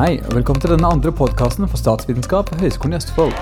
Hei, 0.00 0.14
og 0.24 0.32
velkommen 0.32 0.62
til 0.62 0.72
denne 0.72 0.88
andre 0.88 1.10
podkasten 1.12 1.68
for 1.68 1.80
statsvitenskap 1.80 2.52
ved 2.54 2.62
Høgskolen 2.64 2.94
i 2.94 2.98
Østfold. 2.98 3.34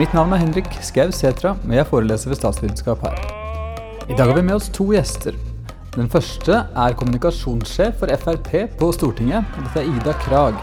Mitt 0.00 0.14
navn 0.16 0.32
er 0.34 0.40
Henrik 0.42 0.70
Skau 0.82 1.12
Setra, 1.14 1.52
og 1.54 1.74
jeg 1.76 1.86
foreleser 1.90 2.32
ved 2.32 2.40
statsvitenskap 2.40 3.04
her. 3.06 3.18
I 4.08 4.16
dag 4.18 4.26
har 4.26 4.38
vi 4.38 4.44
med 4.46 4.56
oss 4.56 4.70
to 4.72 4.88
gjester. 4.90 5.36
Den 5.92 6.08
første 6.08 6.62
er 6.72 6.96
kommunikasjonssjef 6.96 8.00
for 8.00 8.14
Frp 8.24 8.54
på 8.80 8.88
Stortinget. 8.96 9.44
og 9.58 9.66
Dette 9.68 9.84
er 9.84 9.92
Ida 9.92 10.16
Krag. 10.24 10.56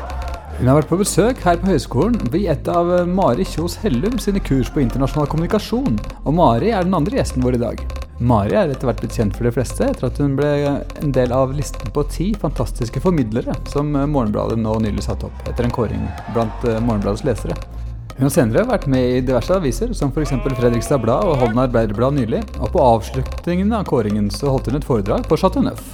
Hun 0.58 0.68
har 0.68 0.82
vært 0.82 0.90
på 0.90 1.00
besøk 1.00 1.46
her 1.46 1.62
på 1.62 1.70
høyskolen 1.70 2.20
ved 2.34 2.50
et 2.52 2.68
av 2.74 2.90
Mari 3.08 3.46
Kjos 3.48 3.78
Hellum 3.84 4.18
sine 4.20 4.42
kurs 4.44 4.74
på 4.74 4.82
internasjonal 4.84 5.30
kommunikasjon. 5.32 5.96
Og 6.26 6.36
Mari 6.36 6.74
er 6.74 6.84
den 6.84 6.98
andre 6.98 7.22
gjesten 7.22 7.46
vår 7.46 7.60
i 7.60 7.66
dag. 7.68 7.99
Mari 8.20 8.52
er 8.52 8.68
etter 8.68 8.90
hvert 8.90 9.00
blitt 9.00 9.16
kjent 9.16 9.36
for 9.38 9.48
de 9.48 9.52
fleste 9.56 9.86
etter 9.88 10.10
at 10.10 10.18
hun 10.20 10.34
ble 10.36 10.50
en 11.00 11.14
del 11.16 11.32
av 11.32 11.54
listen 11.56 11.92
på 11.96 12.04
ti 12.12 12.34
fantastiske 12.36 13.00
formidlere 13.00 13.56
som 13.72 13.94
Morgenbladet 13.96 14.60
nå 14.60 14.74
nylig 14.84 15.06
satte 15.06 15.30
opp, 15.30 15.46
etter 15.48 15.64
en 15.64 15.76
kåring 15.76 16.04
blant 16.36 16.68
eh, 16.68 16.82
Morgenbladets 16.84 17.24
lesere. 17.24 17.56
Hun 18.18 18.28
har 18.28 18.36
senere 18.36 18.66
vært 18.68 18.90
med 18.92 19.06
i 19.08 19.24
diverse 19.24 19.56
aviser, 19.56 19.96
som 19.96 20.12
f.eks. 20.12 20.36
Fredrikstad 20.44 21.00
Blad 21.00 21.24
og 21.24 21.40
Holden 21.40 21.64
Arbeiderblad 21.64 22.20
nylig, 22.20 22.44
og 22.60 22.74
på 22.76 22.84
avslutningen 22.84 23.72
av 23.72 23.88
kåringen 23.88 24.28
så 24.36 24.52
holdt 24.52 24.68
hun 24.68 24.82
et 24.82 24.90
foredrag 24.92 25.24
på 25.24 25.40
Chateau 25.40 25.64
Neuf. 25.64 25.88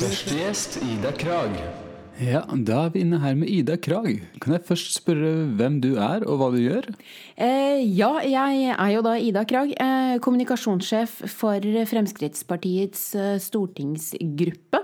Første 0.00 0.40
gjest 0.40 0.80
Ida 0.80 1.12
Krag. 1.20 1.83
Ja, 2.22 2.44
Da 2.46 2.84
er 2.84 2.92
vi 2.94 3.00
inne 3.02 3.18
her 3.18 3.34
med 3.34 3.50
Ida 3.50 3.74
Krag. 3.76 4.20
Kan 4.38 4.54
jeg 4.54 4.62
først 4.68 4.92
spørre 4.94 5.48
hvem 5.58 5.80
du 5.82 5.96
er, 5.98 6.22
og 6.22 6.38
hva 6.38 6.50
du 6.54 6.60
gjør? 6.62 6.86
Eh, 7.34 7.82
ja, 7.90 8.12
jeg 8.22 8.68
er 8.70 8.90
jo 8.94 9.00
da 9.02 9.16
Ida 9.18 9.42
Krag. 9.50 9.72
Eh, 9.74 10.18
kommunikasjonssjef 10.22 11.16
for 11.32 11.66
Fremskrittspartiets 11.90 13.02
eh, 13.18 13.38
stortingsgruppe. 13.42 14.78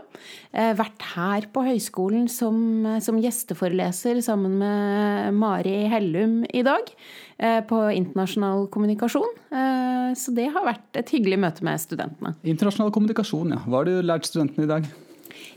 Eh, 0.50 0.72
vært 0.74 1.04
her 1.14 1.46
på 1.54 1.62
høyskolen 1.68 2.26
som, 2.28 2.56
som, 2.98 3.20
gjesteforeleser 3.22 4.18
sammen 4.26 4.58
med 4.58 5.36
Mari 5.38 5.84
Hellum 5.92 6.40
i 6.50 6.64
dag. 6.66 6.90
Eh, 7.38 7.60
på 7.62 7.78
internasjonal 7.94 8.66
kommunikasjon. 8.74 9.38
Eh, 9.54 10.08
så 10.18 10.34
det 10.34 10.48
har 10.50 10.66
vært 10.66 10.98
et 10.98 11.14
hyggelig 11.14 11.38
møte 11.46 11.62
med 11.62 11.78
studentene. 11.78 12.34
Internasjonal 12.42 12.90
kommunikasjon, 12.90 13.54
ja. 13.54 13.62
Hva 13.70 13.84
har 13.84 13.88
du 13.88 14.02
lært 14.02 14.26
studentene 14.26 14.66
i 14.66 14.72
dag? 14.74 14.90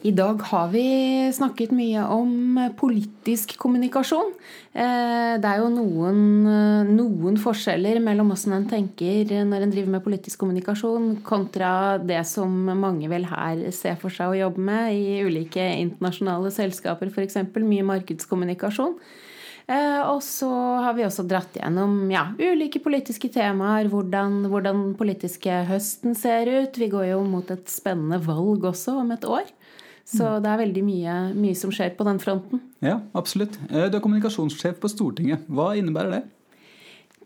I 0.04 0.12
dag 0.12 0.42
har 0.50 0.68
vi 0.74 0.84
snakket 1.34 1.72
mye 1.76 2.04
om 2.12 2.60
politisk 2.80 3.56
kommunikasjon. 3.62 4.34
Eh, 4.74 5.40
det 5.40 5.48
er 5.48 5.62
jo 5.62 5.70
noen, 5.72 6.22
eh, 6.50 6.92
noen 6.92 7.40
forskjeller 7.40 8.02
mellom 8.04 8.34
hvordan 8.34 8.58
en 8.58 8.70
tenker 8.70 9.32
når 9.48 9.64
en 9.64 9.72
driver 9.72 9.96
med 9.96 10.04
politisk 10.04 10.44
kommunikasjon, 10.44 11.24
kontra 11.24 11.98
det 12.04 12.26
som 12.28 12.52
mange 12.52 13.08
vel 13.08 13.26
her 13.30 13.70
ser 13.72 13.96
for 13.96 14.10
seg 14.10 14.34
å 14.34 14.40
jobbe 14.46 14.60
med 14.60 14.94
i 14.94 15.22
ulike 15.24 15.64
internasjonale 15.80 16.52
selskaper, 16.52 17.14
f.eks. 17.14 17.40
mye 17.56 17.88
markedskommunikasjon. 17.94 18.98
Eh, 19.64 20.02
og 20.12 20.20
så 20.26 20.50
har 20.84 20.96
vi 20.98 21.06
også 21.08 21.24
dratt 21.28 21.56
gjennom 21.56 22.10
ja, 22.12 22.26
ulike 22.36 22.82
politiske 22.84 23.30
temaer, 23.32 23.88
hvordan, 23.92 24.42
hvordan 24.52 24.90
politiske 25.00 25.62
høsten 25.70 26.18
ser 26.20 26.52
ut. 26.52 26.80
Vi 26.80 26.90
går 26.92 27.14
jo 27.14 27.22
mot 27.24 27.48
et 27.54 27.72
spennende 27.72 28.20
valg 28.26 28.68
også 28.74 28.98
om 29.06 29.14
et 29.16 29.24
år. 29.24 29.48
Så 30.04 30.38
det 30.44 30.50
er 30.52 30.60
veldig 30.60 30.84
mye, 30.86 31.18
mye, 31.34 31.58
som 31.58 31.72
skjer 31.74 31.94
på 31.98 32.06
den 32.08 32.20
fronten. 32.22 32.62
Ja, 32.84 33.00
absolutt. 33.18 33.56
Eh, 33.70 33.88
du 33.90 33.98
er 33.98 34.04
kommunikasjonssjef 34.04 34.82
på 34.82 34.92
Stortinget. 34.92 35.46
Hva 35.48 35.72
innebærer 35.80 36.18
det? 36.18 36.24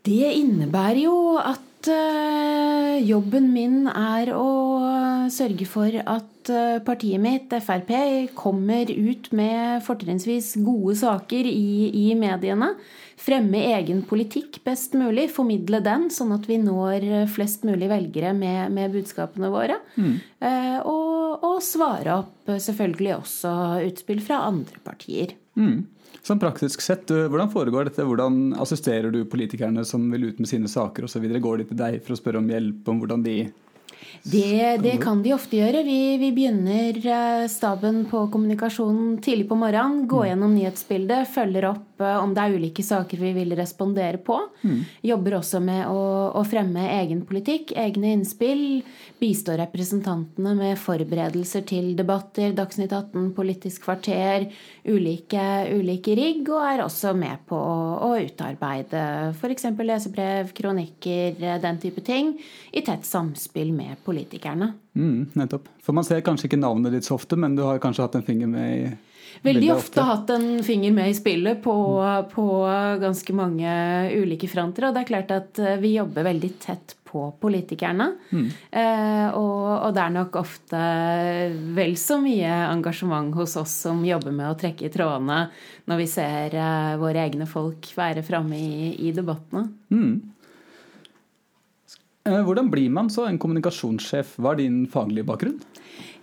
Det 0.06 0.30
innebærer 0.38 1.02
jo 1.02 1.16
at 1.42 1.90
uh, 1.90 2.94
jobben 3.02 3.50
min 3.52 3.88
er 3.90 4.30
å 4.32 4.46
sørge 5.32 5.66
for 5.68 5.90
at 5.90 6.52
uh, 6.54 6.78
partiet 6.86 7.20
mitt, 7.20 7.52
Frp, 7.66 7.92
kommer 8.38 8.88
ut 8.88 9.28
med 9.36 9.82
fortrinnsvis 9.84 10.54
gode 10.62 10.96
saker 11.02 11.50
i, 11.50 11.90
i 12.06 12.06
mediene 12.18 12.72
fremme 13.18 13.60
egen 13.74 14.02
politikk 14.06 14.60
best 14.66 14.94
mulig, 14.98 15.28
formidle 15.34 15.80
den, 15.84 16.08
sånn 16.12 16.32
at 16.36 16.46
vi 16.48 16.58
når 16.62 17.26
flest 17.32 17.66
mulig 17.66 17.90
velgere 17.90 18.32
med, 18.36 18.72
med 18.74 18.94
budskapene 18.94 19.50
våre. 19.52 19.78
Mm. 19.98 20.14
Eh, 20.38 20.78
og, 20.86 21.27
og, 21.58 21.66
svare 21.66 22.16
opp 22.22 22.50
selvfølgelig 22.62 23.14
også 23.18 23.52
utspill 23.90 24.24
fra 24.24 24.42
andre 24.48 24.82
partier. 24.86 25.36
Mm. 25.58 25.86
Sånn 26.24 26.40
praktisk 26.40 26.82
sett, 26.84 27.10
Hvordan 27.10 27.50
foregår 27.52 27.88
dette? 27.88 28.04
Hvordan 28.06 28.52
assisterer 28.60 29.12
du 29.14 29.22
politikerne 29.28 29.84
som 29.86 30.06
vil 30.12 30.30
ut 30.30 30.42
med 30.42 30.50
sine 30.50 30.70
saker 30.70 31.06
osv.? 31.06 31.24
Går 31.24 31.62
de 31.62 31.68
til 31.70 31.80
deg 31.80 32.02
for 32.04 32.14
å 32.14 32.20
spørre 32.20 32.42
om 32.42 32.50
hjelp 32.52 32.88
om 32.90 33.02
hvordan 33.02 33.24
de 33.26 33.40
det, 34.22 34.78
det, 34.82 34.96
kan 35.02 35.22
de 35.22 35.32
ofte 35.34 35.58
gjøre. 35.58 35.82
Vi, 35.86 36.16
vi, 36.20 36.30
begynner 36.34 36.98
eh, 36.98 37.44
staben 37.50 38.02
på 38.10 38.24
kommunikasjonen 38.32 39.18
tidlig 39.24 39.48
på 39.50 39.58
morgenen. 39.58 40.06
Gå 40.10 40.22
mm. 40.22 40.28
gjennom 40.30 40.56
nyhetsbildet, 40.56 41.30
følger 41.32 41.70
opp 41.72 41.87
eh, 42.04 42.18
om 42.22 42.32
det 42.34 42.44
er 42.44 42.56
ulike 42.58 42.84
saker 42.84 43.20
vi 43.20 43.32
vil 43.36 43.54
respondere 43.58 44.20
på. 44.24 44.36
Mm. 44.62 44.80
Jobber 45.10 45.38
også 45.38 45.60
med 45.64 45.86
å, 45.90 46.02
å, 46.38 46.44
fremme 46.48 46.84
egen 46.98 47.24
politikk, 47.28 47.72
egne 47.78 48.12
innspill. 48.16 48.82
Bistår 49.18 49.58
representantene 49.62 50.54
med 50.58 50.78
forberedelser 50.80 51.66
til 51.68 51.92
debatter, 51.98 52.54
Dagsnytt 52.56 52.94
18, 52.94 53.32
Politisk 53.36 53.86
kvarter, 53.86 54.48
ulike, 54.88 55.46
ulike 55.74 56.16
rigg. 56.18 56.48
Og 56.48 56.64
er 56.64 56.84
også 56.84 57.14
med 57.18 57.44
på 57.48 57.58
å, 57.58 57.80
å 58.08 58.12
utarbeide 58.18 59.04
f.eks. 59.34 59.68
lesebrev, 59.78 60.54
kronikker, 60.56 61.38
den 61.62 61.82
type 61.82 62.04
ting. 62.06 62.36
I 62.72 62.84
tett 62.86 63.06
samspill 63.08 63.74
med 63.74 63.98
politikerne. 64.06 64.72
Mm, 64.98 65.28
nettopp. 65.38 65.68
For 65.84 65.96
man 65.96 66.06
ser 66.06 66.24
kanskje 66.26 66.48
ikke 66.50 66.60
navnet 66.60 66.94
ditt 66.94 67.06
så 67.06 67.16
ofte, 67.18 67.38
men 67.38 67.54
du 67.56 67.62
har 67.66 67.78
kanskje 67.82 68.06
hatt 68.06 68.18
en 68.18 68.26
finger 68.26 68.50
med 68.50 68.72
i 68.74 68.88
Veldig 69.44 69.70
ofte, 69.72 70.00
ofte 70.00 70.06
hatt 70.08 70.30
en 70.34 70.62
finger 70.66 70.94
med 70.94 71.12
i 71.12 71.16
spillet 71.16 71.60
på, 71.62 71.74
på, 72.32 72.46
ganske 73.02 73.34
mange 73.36 73.72
ulike 74.18 74.48
fronter. 74.50 74.88
Og 74.88 74.96
det 74.96 75.04
er 75.04 75.10
klart 75.10 75.34
at 75.34 75.60
eh, 75.62 75.78
vi 75.82 75.94
jobber 75.96 76.26
veldig 76.26 76.50
tett 76.62 76.96
på 77.08 77.22
politikerne. 77.40 78.10
Mm. 78.30 78.46
Eh, 78.70 79.26
og, 79.38 79.68
og, 79.78 79.92
det 79.96 80.02
er 80.04 80.16
nok 80.16 80.40
ofte 80.40 80.80
vel 81.76 81.94
så 82.00 82.18
mye 82.20 82.50
engasjement 82.68 83.32
hos 83.38 83.56
oss 83.60 83.76
som 83.86 84.02
jobber 84.04 84.34
med 84.34 84.50
å 84.50 84.58
trekke 84.58 84.88
i 84.88 84.92
trådene 84.92 85.44
når 85.88 86.02
vi 86.02 86.08
ser 86.10 86.58
eh, 86.58 86.96
våre 87.00 87.24
egne 87.24 87.48
folk 87.48 87.88
være 87.96 88.26
framme 88.26 88.58
i, 88.58 88.90
i 89.08 89.14
debattene. 89.16 89.68
Mm. 89.94 90.18
Hvordan 92.28 92.68
blir 92.68 92.90
man 92.92 93.08
så 93.08 93.24
en 93.24 93.38
kommunikasjonssjef? 93.40 94.34
Hva 94.36 94.52
er 94.52 94.60
din 94.60 94.82
faglige 94.92 95.24
bakgrunn? 95.30 95.62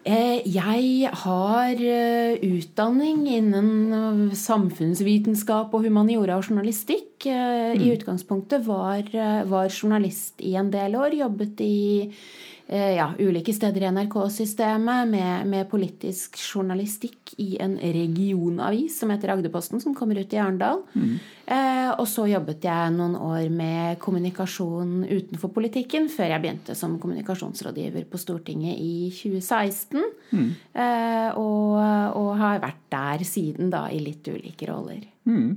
Eh, 0.05 0.45
jeg 0.45 1.09
har 1.25 1.79
eh, 1.81 2.37
utdanning 2.45 3.23
innen 3.25 4.31
samfunnsvitenskap 4.37 5.73
og 5.73 5.87
humaniora 5.87 6.37
og 6.37 6.45
journalistikk. 6.45 7.25
I 7.25 7.79
mm. 7.81 7.87
utgangspunktet 7.95 8.67
var, 8.67 9.07
var 9.49 9.71
journalist 9.73 10.43
i 10.45 10.53
en 10.59 10.69
del 10.69 10.93
år. 10.99 11.17
Jobbet 11.25 11.63
i 11.65 11.77
Eh, 12.05 12.54
ja, 12.67 13.11
ulike 13.19 13.53
steder 13.53 13.83
i 13.83 13.89
NRK-systemet 13.93 15.09
med, 15.11 15.47
med, 15.51 15.67
politisk 15.69 16.39
journalistikk 16.41 17.35
i 17.37 17.59
en 17.61 17.75
regionavis 17.77 18.95
som 18.99 19.11
heter 19.13 19.35
Agderposten, 19.35 19.81
som 19.83 19.93
kommer 19.97 20.17
ut 20.17 20.33
i 20.33 20.39
Arendal. 20.41 20.81
Mm. 20.97 21.11
Eh, 21.45 21.91
og 21.93 22.07
så 22.09 22.25
jobbet 22.25 22.65
jeg 22.65 22.93
noen 22.95 23.13
år 23.21 23.51
med 23.53 23.99
kommunikasjon 24.01 25.03
utenfor 25.05 25.51
politikken, 25.53 26.07
før 26.09 26.31
jeg 26.33 26.41
begynte 26.41 26.77
som 26.77 26.97
kommunikasjonsrådgiver 27.01 28.07
på 28.09 28.21
Stortinget 28.21 28.81
i 28.81 29.11
2016. 29.13 30.01
Mm. 30.31 30.49
Eh, 30.73 31.29
og, 31.37 31.77
og, 32.17 32.31
har 32.41 32.63
vært 32.63 32.81
der 32.91 33.27
siden, 33.29 33.69
da, 33.73 33.85
i 33.93 34.01
litt 34.01 34.25
ulike 34.25 34.71
roller. 34.71 35.05
Mm. 35.29 35.53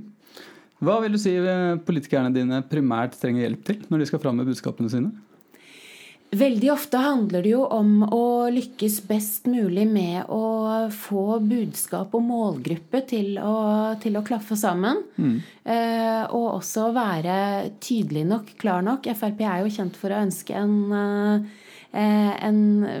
Hva 0.85 0.99
vil 1.03 1.17
du 1.17 1.19
si 1.19 1.33
politikerne 1.87 2.31
dine 2.31 2.61
primært 2.69 3.17
trenger 3.19 3.47
hjelp 3.47 3.65
til 3.67 3.81
når 3.89 4.03
de 4.03 4.07
skal 4.11 4.21
fram 4.23 4.37
med 4.39 4.47
budskapene 4.47 4.93
sine? 4.93 5.11
Veldig 6.29 6.67
ofte 6.69 6.99
handler 7.01 7.41
det 7.41 7.51
jo 7.55 7.63
om 7.73 8.03
å 8.05 8.49
lykkes 8.53 8.99
best 9.09 9.47
mulig 9.49 9.87
med 9.89 10.29
å 10.29 10.89
få 10.93 11.39
budskap 11.41 12.13
og 12.13 12.21
målgruppe 12.21 13.01
til 13.09 13.39
å, 13.41 13.53
til 14.01 14.19
å 14.19 14.21
klaffe 14.27 14.57
sammen. 14.59 15.01
Mm. 15.17 15.39
Eh, 15.65 16.21
og 16.27 16.59
også 16.59 16.91
være 16.93 17.39
tydelig 17.81 18.27
nok, 18.29 18.53
klar 18.61 18.85
nok. 18.85 19.09
Frp 19.17 19.41
er 19.41 19.63
jo 19.63 19.73
kjent 19.73 19.97
for 19.97 20.13
å 20.13 20.21
ønske 20.27 20.53
en 20.59 20.77
eh, 20.99 21.49
en 21.97 22.59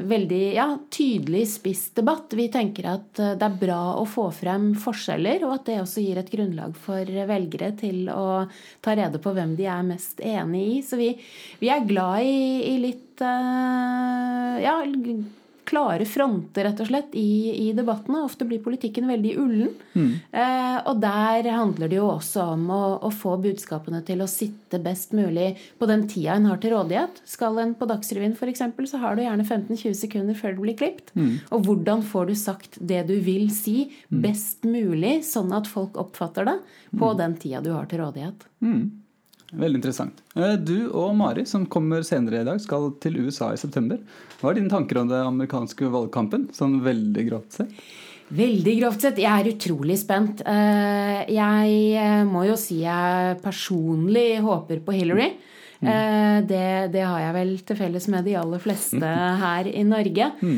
veldig 0.09 0.41
ja, 0.55 0.65
tydelig 0.89 1.43
spiss 1.51 1.83
debatt. 1.97 2.33
Vi 2.33 2.47
tenker 2.49 2.87
at 2.95 3.21
eh, 3.21 3.35
det 3.37 3.45
er 3.45 3.59
bra 3.61 3.81
å 3.99 4.05
få 4.09 4.29
frem 4.33 4.71
forskjeller, 4.81 5.45
og 5.45 5.59
at 5.59 5.67
det 5.69 5.77
også 5.83 6.01
gir 6.01 6.17
et 6.21 6.31
grunnlag 6.33 6.73
for 6.73 7.05
velgere 7.29 7.71
til 7.77 8.09
å 8.09 8.47
ta 8.81 8.95
rede 8.97 9.21
på 9.21 9.33
hvem 9.35 9.53
de 9.59 9.67
er 9.69 9.85
mest 9.85 10.23
enig 10.25 10.63
i. 10.71 10.79
Så 10.85 10.97
vi, 10.97 11.11
vi 11.61 11.69
er 11.69 11.85
glad 11.85 12.25
i, 12.25 12.39
i 12.71 12.75
litt 12.81 13.21
uh, 13.21 14.57
ja, 14.63 14.79
klare 15.69 16.05
fronter, 16.09 16.65
rett 16.65 16.81
og 16.81 16.89
slett, 16.89 17.13
i, 17.17 17.69
i 17.69 17.73
debattene. 17.77 18.23
Ofte 18.25 18.47
blir 18.49 18.61
politikken 18.63 19.09
veldig 19.09 19.33
ullen. 19.39 19.71
Mm. 19.93 20.11
Eh, 20.41 20.77
og 20.89 21.01
der 21.03 21.49
handler 21.53 21.91
det 21.91 21.99
jo 21.99 22.07
også 22.09 22.47
om 22.55 22.65
å, 22.73 22.81
å, 23.05 23.11
få 23.13 23.35
budskapene 23.43 24.01
til 24.07 24.23
å 24.23 24.29
sitte 24.29 24.81
best 24.83 25.13
mulig 25.17 25.51
på 25.79 25.89
den 25.89 26.07
tida 26.09 26.37
en 26.37 26.49
har 26.49 26.61
til 26.61 26.73
rådighet. 26.75 27.21
Skal 27.29 27.61
en 27.61 27.75
på 27.77 27.89
Dagsrevyen 27.89 28.37
f.eks., 28.37 28.65
så 28.89 29.01
har 29.01 29.17
du 29.17 29.23
gjerne 29.25 29.45
15-20 29.45 29.97
sekunder 30.01 30.37
før 30.37 30.55
det 30.55 30.65
blir 30.65 30.79
klipt. 30.79 31.13
Mm. 31.13 31.35
Og 31.55 31.67
hvordan 31.67 32.05
får 32.07 32.31
du 32.31 32.35
sagt 32.39 32.79
det 32.79 33.03
du 33.09 33.17
vil 33.25 33.49
si, 33.53 33.89
best 34.09 34.65
mulig, 34.67 35.19
sånn 35.27 35.53
at 35.55 35.69
folk 35.69 35.99
oppfatter 35.99 36.49
det 36.49 36.57
på 36.97 37.13
den 37.19 37.37
tida 37.39 37.61
du 37.61 37.71
har 37.75 37.85
til 37.89 38.01
rådighet. 38.03 38.47
Mm. 38.65 38.81
Veldig 39.49 39.79
interessant. 39.79 40.19
Eh, 40.37 40.55
du 40.61 40.91
og 40.93 41.15
Mari, 41.17 41.45
som 41.49 41.65
kommer 41.65 42.03
senere 42.05 42.43
i 42.43 42.47
dag, 42.47 42.59
skal 42.61 42.91
til 43.01 43.17
USA 43.25 43.51
i 43.53 43.61
september. 43.61 43.97
Hva 44.39 44.51
er 44.51 44.59
dine 44.59 44.69
tanker 44.71 45.01
om 45.01 45.09
det 45.09 45.21
amerikanske 45.23 45.89
valgkampen, 45.89 46.49
sånn 46.55 46.79
veldig 46.85 47.25
grovt 47.31 47.57
sett? 47.57 47.73
Veldig 48.29 48.75
grovt 48.77 49.07
sett. 49.07 49.21
Jeg 49.23 49.31
er 49.33 49.49
utrolig 49.49 49.97
spent. 49.97 50.43
Eh, 50.45 51.23
jeg 51.33 51.79
eh, 51.97 52.25
må 52.29 52.45
jo 52.45 52.57
si 52.61 52.83
jeg 52.83 53.39
personlig 53.41 54.43
håper 54.45 54.83
på 54.85 54.93
Hillary. 54.99 55.31
Mm. 55.33 55.47
Det, 55.79 56.91
det, 56.91 57.03
har 57.07 57.21
jeg 57.23 57.35
vel 57.35 57.51
til 57.63 57.77
felles 57.79 58.07
med 58.11 58.25
de 58.27 58.33
aller 58.35 58.59
fleste 58.59 59.11
her 59.43 59.67
i 59.71 59.83
Norge. 59.87 60.25
Mm. 60.43 60.57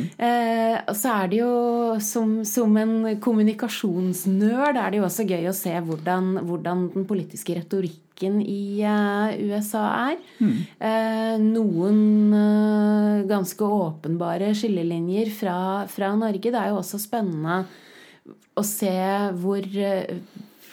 Så 0.98 1.12
er 1.14 1.30
det 1.30 1.42
jo 1.44 1.52
som, 2.02 2.40
som, 2.48 2.78
en 2.82 3.20
det 4.74 4.82
er 4.82 4.94
det 4.94 5.02
jo 5.02 5.08
også 5.08 5.28
gøy 5.30 5.50
å 5.50 5.56
se 5.56 5.74
hvordan, 5.86 6.32
hvordan 6.48 6.88
den 6.96 7.06
politiske 7.10 7.56
retorikken 7.60 8.42
i 8.42 8.82
uh, 8.86 9.34
USA 9.50 9.84
er. 10.12 10.20
Mm. 10.40 10.58
Uh, 10.82 11.36
noen 11.42 12.02
uh, 12.36 13.26
ganske 13.30 13.66
åpenbare 13.66 14.52
skillelinjer 14.58 15.32
fra, 15.34 15.58
fra, 15.92 16.14
Norge. 16.18 16.52
Det 16.52 16.60
er 16.60 16.72
jo 16.72 16.82
også 16.82 17.02
spennende 17.02 17.64
å 18.58 18.64
se 18.68 18.94
hvor 19.42 19.66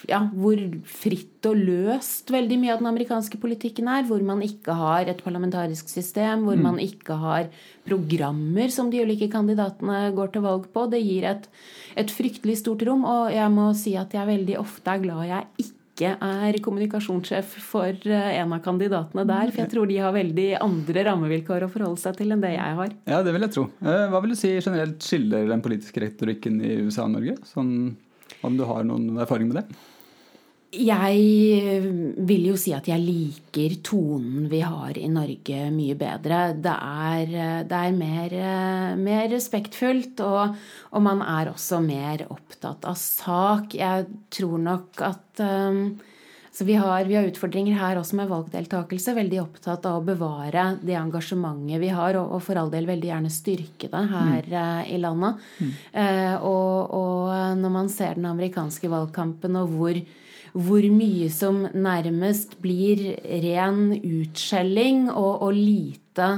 ja, 0.07 0.21
hvor 0.31 0.59
fritt 0.87 1.47
og 1.49 1.57
løst 1.59 2.31
veldig 2.31 2.59
mye 2.61 2.75
av 2.75 2.83
den 2.83 2.91
amerikanske 2.91 3.39
politikken 3.41 3.89
er. 3.91 4.05
Hvor 4.07 4.23
man 4.25 4.43
ikke 4.45 4.75
har 4.77 5.09
et 5.09 5.23
parlamentarisk 5.25 5.89
system, 5.91 6.45
hvor 6.47 6.59
mm. 6.59 6.67
man 6.67 6.79
ikke 6.83 7.17
har 7.19 7.49
programmer 7.89 8.71
som 8.73 8.91
de 8.91 9.01
ulike 9.03 9.29
kandidatene 9.31 10.13
går 10.15 10.33
til 10.35 10.45
valg 10.45 10.69
på. 10.73 10.85
Det 10.91 11.01
gir 11.03 11.27
et, 11.31 11.49
et 11.99 12.13
fryktelig 12.13 12.59
stort 12.61 12.85
rom, 12.87 13.03
og 13.07 13.33
jeg 13.33 13.51
må 13.55 13.71
si 13.77 13.97
at 13.99 14.15
jeg 14.15 14.29
veldig 14.29 14.57
ofte 14.61 14.95
er 14.95 15.03
glad 15.03 15.27
jeg 15.29 15.49
ikke 15.65 15.77
er 16.15 16.55
kommunikasjonssjef 16.63 17.57
for 17.59 17.91
eh, 18.07 18.27
en 18.39 18.53
av 18.55 18.61
kandidatene 18.63 19.25
der. 19.27 19.51
For 19.51 19.63
jeg 19.65 19.71
tror 19.73 19.89
de 19.89 19.97
har 19.99 20.15
veldig 20.15 20.49
andre 20.63 21.03
rammevilkår 21.09 21.65
å 21.65 21.71
forholde 21.73 21.99
seg 21.99 22.21
til 22.21 22.31
enn 22.31 22.43
det 22.43 22.53
jeg 22.53 22.77
har. 22.77 22.93
Ja, 23.09 23.19
det 23.25 23.33
vil 23.35 23.43
jeg 23.43 23.55
tro. 23.57 23.65
Eh, 23.83 24.05
hva 24.11 24.21
vil 24.23 24.31
du 24.31 24.39
si 24.39 24.53
generelt 24.55 25.03
skiller 25.03 25.49
den 25.49 25.65
politiske 25.65 26.05
retorikken 26.05 26.61
i 26.63 26.77
USA 26.85 27.03
og 27.03 27.17
Norge? 27.17 27.35
Sånn, 27.49 27.73
om 28.45 28.57
du 28.57 28.65
har 28.69 28.85
noen 28.87 29.17
erfaring 29.19 29.51
med 29.51 29.61
det? 29.61 29.79
Jeg 30.69 31.81
vil 32.29 32.43
jo 32.45 32.55
si 32.61 32.75
at 32.77 32.85
jeg 32.85 33.01
liker 33.01 33.73
tonen 33.81 34.45
vi 34.51 34.59
har 34.61 34.99
i 35.01 35.07
Norge 35.09 35.63
mye 35.73 35.95
bedre. 35.97 36.41
Det 36.61 36.75
er, 36.75 37.31
det 37.65 37.79
er 37.79 37.95
mer, 37.97 38.35
mer, 38.99 39.23
respektfullt, 39.31 40.21
og, 40.21 40.53
og, 40.91 41.01
man 41.01 41.23
er 41.25 41.49
også 41.49 41.81
mer 41.81 42.27
opptatt 42.29 42.85
av 42.85 42.99
sak. 43.01 43.73
Jeg 43.81 44.05
tror 44.29 44.61
nok 44.61 45.01
at 45.09 45.41
um, 45.41 45.81
vi, 46.65 46.75
har, 46.79 47.05
vi, 47.05 47.15
har, 47.15 47.27
utfordringer 47.29 47.77
her 47.79 47.99
også 47.99 48.17
med 48.19 48.29
valgdeltakelse. 48.31 49.15
Veldig 49.17 49.41
opptatt 49.43 49.85
av 49.89 49.99
å 49.99 50.05
bevare 50.05 50.65
det 50.81 50.97
engasjementet 50.99 51.81
vi 51.81 51.91
har, 51.93 52.17
og, 52.19 52.35
og 52.37 52.45
for 52.45 52.59
all 52.59 52.71
del 52.73 52.89
veldig 52.89 53.11
gjerne 53.11 53.33
styrke 53.33 53.91
det 53.91 54.05
her 54.13 54.47
mm. 54.47 54.55
uh, 54.55 54.81
i 54.89 55.01
landet. 55.01 55.43
Mm. 55.59 55.75
Uh, 55.93 56.35
og, 56.49 56.95
og 56.99 57.59
når 57.61 57.75
man 57.75 57.91
ser 57.93 58.19
den 58.19 58.29
amerikanske 58.31 58.91
valgkampen 58.91 59.59
og 59.59 59.77
hvor 59.77 60.01
hvor 60.49 60.81
mye 60.81 61.27
som 61.29 61.59
nærmest 61.77 62.55
blir 62.63 63.03
ren 63.43 63.91
utskjelling 63.93 65.03
og, 65.11 65.43
og 65.45 65.53
lite 65.53 66.29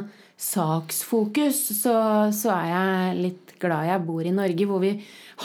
saksfokus, 0.41 1.59
så, 1.77 1.95
så, 2.33 2.53
er 2.55 2.69
jeg 2.71 3.17
litt 3.19 3.40
glad 3.61 3.87
jeg 3.89 4.03
bor 4.07 4.25
i 4.25 4.33
Norge, 4.35 4.67
hvor 4.69 4.83
vi 4.83 4.91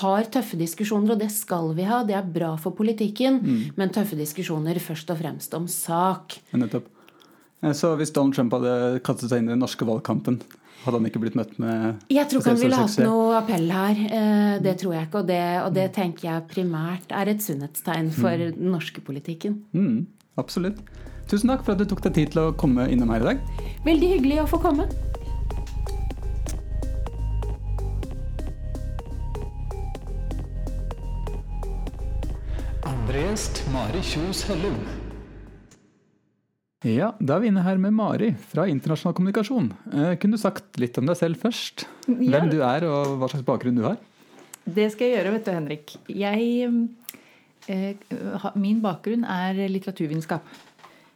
har 0.00 0.28
tøffe 0.32 0.58
diskusjoner, 0.60 1.14
og 1.14 1.22
det 1.22 1.30
skal 1.34 1.72
vi 1.76 1.86
ha. 1.88 2.02
Det 2.06 2.16
er 2.18 2.34
bra 2.36 2.54
for 2.60 2.76
politikken, 2.76 3.40
mm. 3.42 3.64
men 3.78 3.94
tøffe 3.94 4.18
diskusjoner 4.18 4.80
først 4.82 5.12
og 5.12 5.20
fremst 5.22 5.56
om 5.58 5.68
sak. 5.70 6.38
Nettopp. 6.56 6.88
Eh, 7.62 7.72
så 7.76 7.94
hvis 7.98 8.14
Donald 8.16 8.36
Trump 8.36 8.56
hadde 8.56 9.02
kastet 9.06 9.30
seg 9.30 9.42
inn 9.42 9.50
i 9.50 9.54
den 9.54 9.62
norske 9.64 9.88
valgkampen, 9.88 10.40
hadde 10.86 11.00
han 11.00 11.08
ikke 11.08 11.22
blitt 11.22 11.34
møtt 11.38 11.56
med 11.58 12.04
Jeg 12.12 12.28
tror 12.30 12.42
ikke 12.42 12.52
han 12.52 12.60
ville 12.60 12.78
hatt 12.78 13.00
noe 13.02 13.40
appell 13.40 13.72
her. 13.74 14.02
Eh, 14.18 14.52
det 14.62 14.76
tror 14.82 14.94
jeg 14.94 15.08
ikke. 15.08 15.22
Og 15.22 15.32
det, 15.32 15.42
og 15.64 15.72
det 15.74 15.88
tenker 15.96 16.28
jeg 16.28 16.46
primært 16.52 17.10
er 17.10 17.32
et 17.32 17.42
sunnhetstegn 17.42 18.12
for 18.14 18.30
mm. 18.30 18.60
den 18.60 18.72
norske 18.76 19.02
politikken. 19.04 19.60
Mm, 19.74 20.06
absolutt. 20.40 20.80
Tusen 21.26 21.50
takk 21.50 21.66
for 21.66 21.74
at 21.74 21.82
du 21.82 21.90
tok 21.90 22.04
deg 22.06 22.14
tid 22.20 22.34
til 22.36 22.44
å 22.44 22.54
komme 22.54 22.86
innom 22.92 23.10
her 23.10 23.24
i 23.24 23.32
dag. 23.32 23.46
Veldig 23.88 24.14
hyggelig 24.14 24.44
å 24.44 24.50
få 24.52 24.62
komme. 24.62 24.86
Andre 33.16 33.72
Mari 33.72 34.00
Kjos 34.04 34.42
Hellum. 34.44 34.74
Ja, 36.84 37.14
Da 37.16 37.38
er 37.38 37.40
vi 37.40 37.48
inne 37.48 37.62
her 37.64 37.78
med 37.80 37.94
Mari 37.96 38.34
fra 38.50 38.66
Internasjonal 38.68 39.14
kommunikasjon. 39.16 39.70
Eh, 39.88 40.18
kunne 40.20 40.36
du 40.36 40.42
sagt 40.42 40.76
litt 40.76 40.98
om 41.00 41.08
deg 41.08 41.16
selv 41.16 41.40
først? 41.40 41.86
Ja. 42.10 42.34
Hvem 42.34 42.50
du 42.52 42.58
er 42.60 42.84
og 42.84 43.16
hva 43.16 43.30
slags 43.32 43.46
bakgrunn 43.48 43.80
du 43.80 43.86
har? 43.86 43.96
Det 44.68 44.90
skal 44.92 45.08
jeg 45.08 45.16
gjøre, 45.16 45.32
vet 45.32 45.48
du, 45.48 45.50
Henrik. 45.56 45.96
Jeg, 46.12 46.68
eh, 47.72 48.06
min 48.60 48.84
bakgrunn 48.84 49.24
er 49.24 49.64
litteraturvitenskap. 49.64 50.44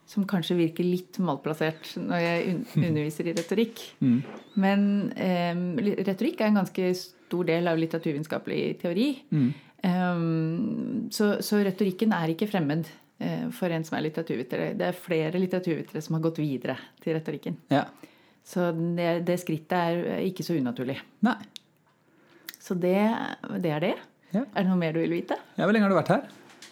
Som 0.09 0.25
kanskje 0.25 0.57
virker 0.57 0.89
litt 0.89 1.21
malplassert 1.21 1.99
når 2.01 2.25
jeg 2.25 2.61
underviser 2.89 3.29
i 3.29 3.37
retorikk. 3.37 3.89
Mm. 4.01 4.23
Men 4.57 4.87
eh, 5.21 5.53
retorikk 6.01 6.41
er 6.41 6.49
en 6.49 6.63
ganske 6.63 6.95
stor 6.97 7.45
del 7.45 7.69
av 7.69 7.77
litteraturvitenskapelig 7.77 8.79
teori. 8.81 9.11
Mm. 9.29 9.51
Um, 9.81 11.09
så, 11.15 11.39
så 11.45 11.63
retorikken 11.65 12.13
er 12.13 12.35
ikke 12.35 12.51
fremmed 12.51 12.89
Eh, 13.21 13.51
for 13.53 13.69
en 13.69 13.83
som 13.85 13.99
er 13.99 14.07
litteraturvitere. 14.07 14.73
Det 14.81 14.87
er 14.87 14.97
flere 14.97 15.41
litteraturvitere 15.43 16.01
som 16.01 16.17
har 16.17 16.23
gått 16.25 16.39
videre 16.41 16.79
til 17.05 17.13
retorikken. 17.19 17.59
Ja. 17.69 17.85
Så 18.41 18.71
det, 18.73 19.27
det, 19.29 19.37
skrittet 19.43 19.77
er 19.77 20.23
ikke 20.25 20.47
så 20.47 20.57
unaturlig. 20.57 20.97
Nei. 21.27 21.37
Så 22.57 22.77
det, 22.81 22.97
det 23.61 23.75
er 23.77 23.85
det. 23.85 23.93
Ja. 24.33 24.47
Er 24.47 24.65
det 24.65 24.71
noe 24.71 24.81
mer 24.81 24.97
du 24.97 25.03
vil 25.03 25.13
vite? 25.19 25.37
Ja, 25.59 25.67
Hvor 25.67 25.77
lenge 25.77 25.85
har 25.85 25.93
du 25.93 25.99
vært 25.99 26.15
her? 26.15 26.25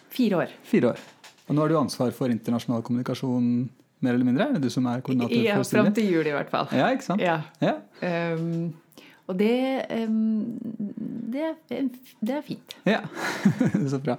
Fire 0.09 0.41
år. 0.41 0.57
Fire 0.65 0.95
år. 0.95 1.05
Og 1.45 1.53
nå 1.53 1.61
har 1.61 1.69
du 1.69 1.77
ansvar 1.77 2.17
for 2.17 2.33
internasjonal 2.33 2.81
kommunikasjon 2.87 3.53
mer 4.01 4.17
eller 4.17 4.25
mindre? 4.25 4.49
Er 4.49 4.57
det 4.57 4.65
du 4.65 4.73
som 4.73 4.89
er 4.89 5.05
koordinator 5.05 5.35
for? 5.35 5.45
Ja, 5.45 5.61
fram 5.69 5.93
til 5.93 6.09
jul 6.09 6.31
i 6.31 6.33
hvert 6.33 6.49
fall. 6.49 6.73
Ja, 6.73 6.89
ikke 6.95 7.11
sant? 7.11 7.21
Ja. 7.21 7.43
ja. 7.61 7.75
Um, 8.01 8.71
og 9.29 9.37
det, 9.37 9.85
um, 10.09 10.57
det, 11.69 11.81
det, 12.19 12.33
er 12.35 12.45
fint. 12.45 12.75
Ja, 12.87 13.01
så 13.91 13.99
bra. 14.03 14.15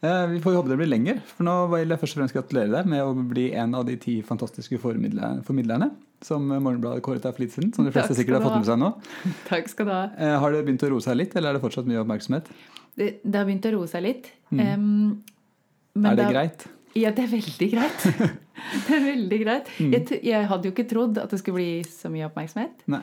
Eh, 0.00 0.26
vi 0.30 0.40
får 0.40 0.54
håpe 0.54 0.70
det 0.70 0.78
blir 0.78 0.90
lenger. 0.90 1.20
For 1.32 1.46
nå 1.46 1.54
vil 1.72 1.94
jeg 1.94 2.00
først 2.02 2.16
og 2.16 2.20
fremst 2.20 2.36
gratulere 2.36 2.72
deg 2.76 2.90
med 2.90 3.02
å 3.02 3.14
bli 3.32 3.48
en 3.58 3.74
av 3.78 3.86
de 3.88 3.96
ti 4.00 4.18
fantastiske 4.26 4.78
formidlerne 4.82 5.90
som 6.24 6.46
Morgenbladet 6.50 7.02
kåret 7.06 7.24
deg 7.24 7.34
for 7.34 7.44
litt 7.44 7.54
siden. 7.54 7.72
Som 7.74 7.86
de 7.88 7.94
fleste 7.94 8.16
sikkert 8.18 8.38
har 8.38 8.46
fått 8.46 8.60
med 8.60 8.68
seg 8.70 8.80
nå. 8.80 8.92
Takk 9.50 9.70
skal 9.72 9.88
du 9.88 9.94
ha. 9.94 10.02
Eh, 10.18 10.34
har 10.42 10.54
det 10.54 10.64
begynt 10.66 10.86
å 10.86 10.92
roe 10.94 11.04
seg 11.04 11.18
litt, 11.18 11.36
eller 11.38 11.52
er 11.52 11.58
det 11.58 11.64
fortsatt 11.64 11.88
mye 11.90 12.02
oppmerksomhet? 12.02 12.50
Det, 12.98 13.12
det 13.22 13.38
har 13.38 13.46
begynt 13.46 13.68
å 13.70 13.74
roe 13.76 13.90
seg 13.90 14.04
litt. 14.06 14.32
Mm. 14.50 14.66
Um, 14.66 16.02
er 16.04 16.18
det 16.18 16.26
da, 16.26 16.32
greit? 16.34 16.66
Ja, 16.98 17.12
det 17.14 17.26
er 17.26 17.32
veldig 17.32 17.70
greit. 17.74 18.06
det 18.86 18.96
er 18.96 19.06
veldig 19.06 19.40
greit. 19.44 19.70
Mm. 19.78 19.94
Jeg, 19.94 20.20
jeg, 20.26 20.50
hadde 20.50 20.70
jo 20.70 20.74
ikke 20.74 20.88
trodd 20.90 21.18
at 21.22 21.34
det 21.34 21.40
skulle 21.42 21.60
bli 21.60 21.72
så 21.86 22.10
mye 22.12 22.26
oppmerksomhet. 22.30 22.86
Nei. 22.90 23.02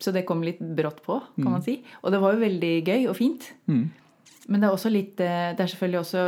Så 0.00 0.12
det 0.12 0.26
kom 0.28 0.42
litt 0.44 0.60
brått 0.60 1.00
på, 1.06 1.16
kan 1.38 1.46
mm. 1.46 1.54
man 1.54 1.64
si. 1.64 1.78
Og 2.02 2.12
det 2.12 2.20
var 2.20 2.34
jo 2.34 2.44
veldig 2.44 2.72
gøy 2.84 3.06
og 3.08 3.16
fint. 3.16 3.46
Mm. 3.70 3.86
Men 4.50 4.62
det 4.62 4.66
er, 4.66 4.74
også 4.74 4.90
litt, 4.92 5.20
eh, 5.22 5.52
det 5.56 5.62
er 5.62 5.70
selvfølgelig 5.72 6.00
også 6.00 6.24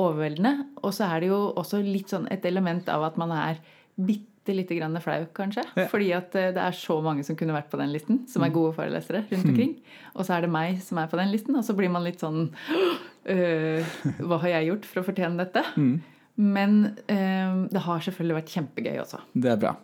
overveldende. 0.00 0.54
Og 0.82 0.94
så 0.96 1.10
er 1.10 1.22
det 1.22 1.28
jo 1.30 1.40
også 1.60 1.82
litt 1.84 2.12
sånn 2.12 2.26
et 2.32 2.46
element 2.48 2.88
av 2.92 3.04
at 3.10 3.20
man 3.20 3.34
er 3.36 3.60
bitte 3.96 4.54
lite 4.54 4.78
grann 4.78 4.96
flau, 5.02 5.26
kanskje. 5.36 5.64
Ja. 5.76 5.86
Fordi 5.90 6.10
at 6.16 6.34
eh, 6.38 6.52
det 6.56 6.62
er 6.62 6.78
så 6.78 6.98
mange 7.04 7.26
som 7.26 7.38
kunne 7.38 7.54
vært 7.56 7.70
på 7.72 7.80
den 7.80 7.92
listen, 7.94 8.24
som 8.32 8.44
er 8.46 8.52
mm. 8.52 8.56
gode 8.56 8.74
forelesere 8.78 9.24
rundt 9.30 9.50
omkring. 9.52 9.76
Og 10.14 10.26
så 10.26 10.36
er 10.36 10.46
det 10.46 10.52
meg 10.54 10.80
som 10.84 11.02
er 11.02 11.10
på 11.12 11.20
den 11.20 11.32
listen, 11.34 11.58
og 11.58 11.66
så 11.66 11.76
blir 11.78 11.92
man 11.92 12.06
litt 12.06 12.22
sånn 12.24 12.46
øh, 12.48 13.96
Hva 14.26 14.42
har 14.44 14.56
jeg 14.56 14.70
gjort 14.70 14.90
for 14.90 15.02
å 15.02 15.08
fortjene 15.10 15.42
dette? 15.42 15.64
Mm. 15.76 15.96
Men 16.36 16.78
øh, 17.12 17.64
det 17.72 17.82
har 17.86 18.04
selvfølgelig 18.08 18.40
vært 18.40 18.54
kjempegøy 18.56 18.96
også. 19.02 19.22
Det 19.32 19.52
er 19.52 19.60
bra. 19.60 19.76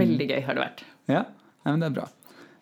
Veldig 0.00 0.28
gøy 0.30 0.40
har 0.46 0.56
det 0.56 0.66
vært. 0.66 0.84
Ja, 1.10 1.22
ja 1.64 1.72
men 1.72 1.84
det 1.84 1.90
er 1.92 1.96
bra. 2.00 2.10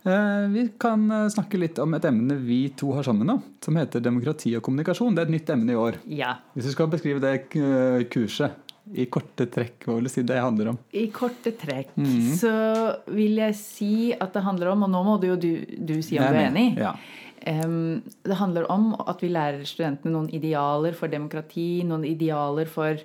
Eh, 0.02 0.48
vi 0.48 0.68
kan 0.80 1.02
eh, 1.12 1.26
snakke 1.28 1.58
litt 1.60 1.78
om 1.82 1.92
et 1.98 2.06
emne 2.08 2.36
vi 2.40 2.62
to 2.78 2.92
har 2.96 3.04
sammen 3.04 3.28
nå, 3.28 3.34
som 3.60 3.76
heter 3.76 4.00
demokrati 4.00 4.54
og 4.56 4.64
kommunikasjon. 4.64 5.12
Det 5.16 5.24
er 5.26 5.28
et 5.28 5.34
nytt 5.36 5.52
emne 5.52 5.74
i 5.74 5.78
år. 5.78 5.98
Ja. 6.08 6.34
Hvis 6.54 6.70
du 6.70 6.72
skal 6.72 6.88
beskrive 6.92 7.20
det 7.20 7.34
eh, 7.60 8.04
kurset, 8.12 8.56
I 8.96 9.04
korte 9.12 9.44
trekk, 9.52 9.84
hva 9.86 9.98
vil 9.98 10.08
du 10.08 10.10
si 10.10 10.22
det 10.26 10.38
handler 10.40 10.72
om? 10.72 10.78
I 10.96 11.04
korte 11.14 11.52
trekk 11.60 11.92
Mhm. 12.00 12.30
så 12.40 12.54
vil 13.12 13.36
jeg 13.38 13.54
si 13.54 13.90
at 14.16 14.32
det 14.34 14.42
handler 14.42 14.72
om 14.72 14.82
Og 14.82 14.90
nå 14.90 15.02
må 15.06 15.20
du 15.20 15.28
jo 15.28 15.36
du, 15.36 15.50
du 15.78 16.00
si 16.02 16.18
om 16.18 16.24
Nei, 16.24 16.32
du 16.32 16.38
er 16.40 16.48
enig. 16.48 16.78
Ja. 16.80 16.94
Det 17.40 18.36
handler 18.36 18.66
om 18.72 18.94
at 19.06 19.20
vi 19.22 19.28
lærer 19.32 19.62
studentene 19.64 20.12
noen 20.12 20.28
idealer 20.34 20.92
for 20.92 21.08
demokrati, 21.08 21.82
noen 21.86 22.04
idealer 22.04 22.66
for 22.68 22.98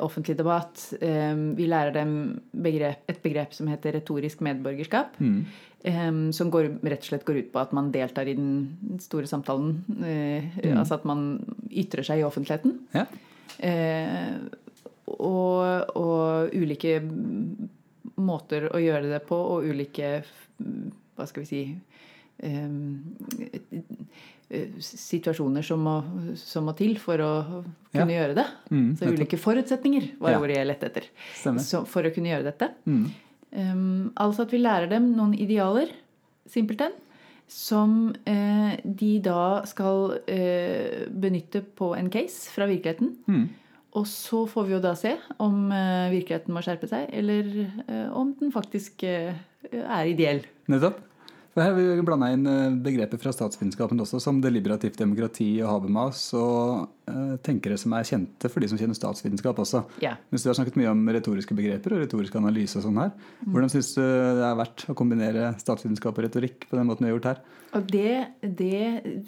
offentlig 0.00 0.36
debatt. 0.38 0.84
Vi 1.00 1.66
lærer 1.66 1.92
dem 1.96 2.12
begrep, 2.54 3.02
et 3.10 3.18
begrep 3.24 3.52
som 3.56 3.66
heter 3.66 3.92
retorisk 3.98 4.40
medborgerskap. 4.46 5.18
Mm. 5.18 5.40
Em, 5.86 6.32
som 6.34 6.50
går, 6.50 6.68
rett 6.82 7.04
og 7.04 7.08
slett 7.12 7.24
går 7.28 7.36
ut 7.44 7.50
på 7.54 7.60
at 7.62 7.72
man 7.76 7.92
deltar 7.94 8.26
i 8.28 8.34
den 8.34 8.98
store 9.02 9.26
samtalen. 9.30 9.76
Mm. 9.88 10.76
Altså 10.80 10.94
at 10.98 11.04
man 11.08 11.38
ytrer 11.70 12.02
seg 12.06 12.20
i 12.20 12.26
offentligheten. 12.26 12.78
ja. 12.96 13.06
Eh, 13.58 14.34
og, 15.06 15.94
og 15.96 16.50
ulike 16.52 16.98
måter 18.18 18.66
å 18.74 18.80
gjøre 18.82 19.06
det 19.12 19.20
på, 19.28 19.36
og 19.38 19.64
ulike 19.70 20.24
Hva 21.16 21.26
skal 21.30 21.44
vi 21.44 21.46
si 21.46 21.60
eh, 22.42 22.68
Situasjoner 24.78 25.64
som 25.66 25.80
må, 25.82 25.94
som 26.38 26.66
må 26.68 26.74
til 26.78 26.98
for 27.02 27.18
å 27.22 27.30
kunne 27.90 28.12
Ja. 28.12 28.20
gjøre 28.26 28.34
det. 28.36 28.46
Mm, 28.70 28.96
Så 28.98 29.08
ulike 29.10 29.38
forutsetninger 29.38 30.18
var 30.20 30.30
Ja. 30.32 30.38
ordet 30.40 30.56
jeg 30.56 30.66
lette 30.66 30.86
etter. 30.86 31.02
Så 31.58 31.84
for 31.86 32.02
å 32.02 32.14
kunne 32.14 32.28
gjøre 32.30 32.44
dette. 32.44 32.70
Mm. 32.86 33.10
Um, 33.56 34.12
altså 34.20 34.44
at 34.44 34.52
vi 34.52 34.60
lærer 34.60 34.90
dem 34.90 35.12
noen 35.16 35.32
idealer, 35.34 35.88
simpelthen, 36.46 36.92
som 37.48 38.10
uh, 38.28 38.72
de 38.84 39.12
da 39.24 39.62
skal 39.70 40.18
uh, 40.18 41.06
benytte 41.08 41.62
på 41.78 41.94
en 41.96 42.10
case 42.12 42.50
fra 42.52 42.68
virkeligheten. 42.68 43.14
Mm. 43.26 43.46
Og 43.96 44.04
så 44.10 44.42
får 44.50 44.66
vi 44.68 44.76
jo 44.76 44.82
da 44.84 44.92
se 44.98 45.14
om 45.40 45.70
uh, 45.72 46.12
virkeligheten 46.12 46.52
må 46.52 46.60
skjerpe 46.64 46.90
seg, 46.90 47.08
eller 47.16 48.10
om 48.12 48.34
den 48.36 48.52
faktisk 48.52 49.06
er 49.06 50.10
ideell. 50.10 50.44
Nettopp. 50.68 51.00
Her 51.56 51.70
har 51.70 51.76
vi 51.78 52.02
blanda 52.04 52.28
inn 52.34 52.44
eh, 52.50 52.74
begreper 52.84 53.16
fra 53.20 53.30
statsvitenskapen 53.32 54.00
også, 54.04 54.18
som 54.20 54.42
deliberativt 54.44 54.98
demokrati 55.00 55.46
og 55.62 55.70
Habermas, 55.70 56.20
og 56.36 56.90
uh, 57.08 57.36
tenkere 57.46 57.78
som 57.80 57.94
er 57.96 58.04
kjente 58.04 58.50
for 58.52 58.60
de 58.60 58.68
som 58.68 58.76
kjenner 58.80 58.98
statsvitenskap 58.98 59.62
også. 59.64 59.80
Yeah. 60.04 60.18
Mens 60.28 60.44
du 60.44 60.50
har 60.50 60.58
snakket 60.58 60.76
mye 60.76 60.90
om 60.92 61.00
retoriske 61.16 61.56
begreper 61.56 61.96
og 61.96 62.02
retorisk 62.04 62.36
analyse 62.36 62.76
og 62.76 62.84
sånn 62.84 63.00
her. 63.00 63.14
Hvordan 63.46 63.72
syns 63.72 63.94
du 63.96 64.02
det 64.02 64.44
er 64.50 64.58
verdt 64.60 64.84
å 64.92 64.96
kombinere 64.98 65.54
statsvitenskap 65.62 66.20
og 66.20 66.26
retorikk 66.28 66.68
på 66.68 66.76
den 66.76 66.90
måten 66.90 67.06
vi 67.06 67.10
har 67.10 67.16
gjort 67.16 67.30
her? 67.32 67.40
Og 67.76 67.88
det, 67.92 68.12
det 68.60 68.82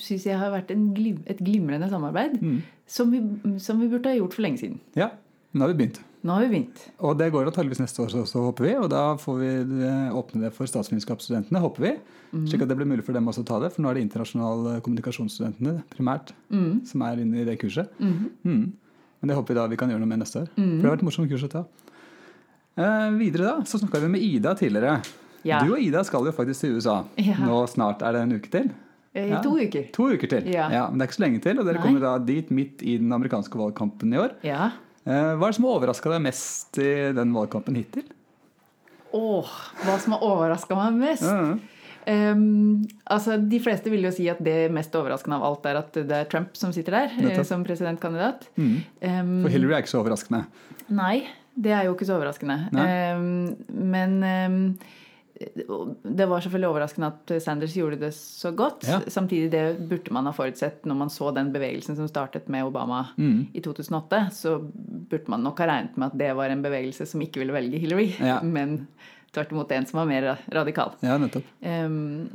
syns 0.04 0.28
jeg 0.28 0.36
har 0.40 0.52
vært 0.52 0.74
en 0.76 0.90
glim, 0.96 1.22
et 1.26 1.40
glimrende 1.40 1.88
samarbeid 1.88 2.36
Mm. 2.44 2.60
som, 2.86 3.10
vi, 3.10 3.22
som 3.62 3.80
vi 3.80 3.88
burde 3.88 4.12
ha 4.12 4.18
gjort 4.20 4.36
for 4.36 4.44
lenge 4.44 4.60
siden. 4.60 4.78
Ja, 4.98 5.10
nå 5.56 5.64
har 5.64 5.72
vi 5.72 5.80
begynt. 5.80 6.02
Nå 6.26 6.34
har 6.34 6.42
vi 6.42 6.48
begynt. 6.50 6.80
Og 7.06 7.12
det 7.18 7.28
går 7.30 7.46
antakeligvis 7.46 7.78
neste 7.80 8.02
år 8.02 8.14
også, 8.24 8.40
håper 8.48 8.64
vi. 8.66 8.72
Og 8.82 8.88
da 8.90 9.02
får 9.22 9.36
vi 9.38 9.50
eh, 9.86 10.08
åpne 10.18 10.42
det 10.46 10.52
for 10.56 10.66
statsvitenskapsstudentene, 10.66 11.60
håper 11.62 11.84
vi. 11.84 11.92
Slik 12.50 12.62
at 12.64 12.68
det 12.68 12.76
blir 12.76 12.88
mulig 12.90 13.04
for 13.06 13.14
dem 13.16 13.28
også 13.30 13.44
å 13.44 13.48
ta 13.48 13.60
det. 13.62 13.70
For 13.72 13.82
nå 13.84 13.88
er 13.92 13.94
det 14.00 14.02
internasjonale 14.08 14.80
kommunikasjonsstudentene 14.84 15.76
primært 15.94 16.34
som 16.90 17.04
er 17.06 17.22
inne 17.22 17.40
i 17.40 17.46
det 17.46 17.54
kurset. 17.62 17.88
Mm. 18.02 18.72
Men 19.20 19.30
det 19.30 19.36
håper 19.38 19.54
vi 19.54 19.58
da 19.60 19.66
vi 19.70 19.78
kan 19.80 19.88
gjøre 19.94 20.02
noe 20.02 20.10
med 20.10 20.20
neste 20.24 20.42
år. 20.42 20.50
For 20.54 20.66
det 20.66 20.84
har 20.84 20.92
vært 20.96 21.04
et 21.04 21.08
morsomt 21.08 21.30
kurs 21.30 21.46
å 21.46 21.52
ta. 21.54 21.62
Eh, 22.78 23.08
videre 23.18 23.46
da, 23.48 23.54
så 23.66 23.78
snakka 23.80 24.02
vi 24.04 24.10
med 24.12 24.22
Ida 24.22 24.52
tidligere. 24.58 24.98
Ja. 25.46 25.62
Du 25.64 25.72
og 25.74 25.80
Ida 25.82 26.02
skal 26.06 26.26
jo 26.28 26.34
faktisk 26.34 26.66
til 26.66 26.76
USA. 26.78 27.00
Ja. 27.18 27.38
Nå 27.42 27.62
snart 27.70 28.02
er 28.06 28.14
det 28.18 28.24
en 28.26 28.34
uke 28.36 28.50
til. 28.52 28.68
Eh, 29.14 29.24
I 29.26 29.30
Ja. 29.30 29.40
to 29.42 29.54
uker. 29.58 29.88
To 29.94 30.10
uker 30.12 30.28
til. 30.28 30.50
Ja. 30.52 30.68
Men 30.90 30.98
det 30.98 31.06
er 31.06 31.10
ikke 31.10 31.18
så 31.18 31.24
lenge 31.24 31.40
til. 31.42 31.58
Og 31.58 31.64
dere 31.66 31.78
Nei. 31.78 31.82
kommer 31.86 32.00
da 32.04 32.18
dit 32.18 32.50
midt 32.50 32.82
i 32.82 32.98
den 32.98 33.10
amerikanske 33.12 33.54
valgkampen 33.58 34.12
i 34.14 34.18
år. 34.18 34.34
Ja. 34.44 34.70
Eh, 35.06 35.32
hva 35.38 35.46
er 35.46 35.50
det 35.52 35.56
som 35.58 35.66
har 35.68 35.78
overraska 35.78 36.12
deg 36.12 36.22
mest 36.26 36.78
i 36.82 36.92
den 37.16 37.34
valgkampen 37.36 37.78
hittil? 37.78 38.06
Åh, 39.16 39.50
hva 39.84 39.96
som 40.02 40.16
har 40.16 40.24
overraska 40.26 40.76
meg 40.78 40.98
mest? 41.00 41.28
Ja. 41.28 41.56
Um, 42.08 42.86
altså, 43.12 43.36
De 43.36 43.58
fleste 43.60 43.90
vil 43.92 44.06
jo 44.06 44.12
si 44.14 44.30
at 44.32 44.38
det 44.40 44.70
mest 44.72 44.94
overraskende 44.96 45.36
av 45.36 45.44
alt 45.44 45.66
er 45.68 45.80
at 45.82 45.96
det 46.08 46.20
er 46.22 46.28
Trump 46.30 46.54
som 46.56 46.72
sitter 46.72 46.94
der 46.96 47.16
Dette. 47.20 47.44
Som 47.44 47.66
presidentkandidat. 47.68 48.46
Mm. 48.56 48.78
Um, 49.02 49.34
For 49.44 49.52
Hillary 49.52 49.76
er 49.76 49.84
ikke 49.84 49.92
så 49.92 50.00
overraskende. 50.00 50.46
Nei, 50.88 51.26
det 51.58 51.74
er 51.76 51.84
jo 51.88 51.92
ikke 51.96 52.08
så 52.08 52.16
overraskende. 52.16 52.56
Ehm, 52.80 53.56
men 53.68 54.78
det 55.38 56.26
var 56.28 56.40
selvfølgelig 56.42 56.68
overraskende 56.72 57.10
at 57.12 57.32
Sanders 57.44 57.74
gjorde 57.76 57.98
det 58.00 58.10
så 58.16 58.50
godt. 58.56 58.86
Ja. 58.88 58.98
Samtidig 59.10 59.50
det 59.52 59.64
burde 59.90 60.12
man 60.14 60.26
ha 60.26 60.32
forutsett 60.34 60.86
når 60.88 60.98
man 61.04 61.12
så 61.14 61.30
den 61.36 61.52
bevegelsen 61.54 61.96
som 61.98 62.08
startet 62.10 62.48
med 62.50 62.66
Obama 62.66 63.04
Mm. 63.18 63.46
i 63.54 63.60
2008. 63.60 64.24
Så 64.34 64.56
burde 65.10 65.28
man 65.30 65.42
nok 65.46 65.58
ha 65.62 65.66
regnet 65.70 65.96
med 65.96 66.06
at 66.12 66.18
det 66.18 66.32
var 66.36 66.50
en 66.50 66.62
bevegelse 66.64 67.06
som 67.06 67.20
ikke 67.22 67.38
ville 67.44 67.52
velge 67.54 67.78
Hillary, 67.78 68.10
Ja. 68.18 68.40
men 68.42 68.88
tvert 69.32 69.50
imot 69.52 69.70
en 69.76 69.84
som 69.86 69.98
var 70.00 70.06
mer 70.08 70.38
radikal. 70.50 70.94
Ja. 71.04 71.18
Ehm, 71.62 72.28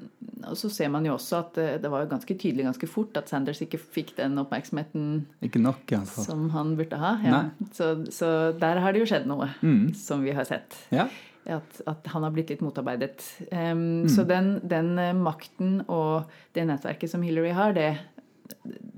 og 0.46 0.56
så 0.56 0.70
ser 0.72 0.90
man 0.94 1.04
jo 1.08 1.16
også 1.16 1.40
at 1.40 1.54
det, 1.58 1.82
det 1.82 1.90
var 1.92 2.06
ganske 2.06 2.36
tydelig 2.38 2.68
ganske 2.68 2.88
fort 2.88 3.18
at 3.18 3.28
Sanders 3.32 3.62
ikke 3.66 3.80
fikk 3.82 4.16
den 4.20 4.38
oppmerksomheten 4.38 5.26
nok, 5.58 5.90
som 6.06 6.50
han 6.54 6.76
burde 6.78 7.00
ha. 7.02 7.16
Ja. 7.26 7.42
Så, 7.74 8.06
så 8.14 8.30
der 8.60 8.80
har 8.80 8.94
det 8.94 9.02
jo 9.04 9.10
skjedd 9.10 9.26
noe 9.28 9.50
Mm. 9.64 9.94
som 9.98 10.22
vi 10.24 10.32
har 10.38 10.46
sett. 10.46 10.78
Ja. 10.94 11.08
At, 11.46 11.82
at 11.90 12.08
han 12.14 12.24
har 12.24 12.32
blitt 12.32 12.50
litt 12.54 12.62
motarbeidet. 12.64 13.24
Ehm, 13.52 14.08
Så 14.08 14.24
den, 14.28 14.60
den 14.64 14.94
eh, 15.02 15.14
makten 15.18 15.82
og 15.92 16.30
det 16.56 16.64
nettverket 16.70 17.12
som 17.12 17.22
Hillary 17.26 17.52
har, 17.52 17.74
det, 17.76 17.98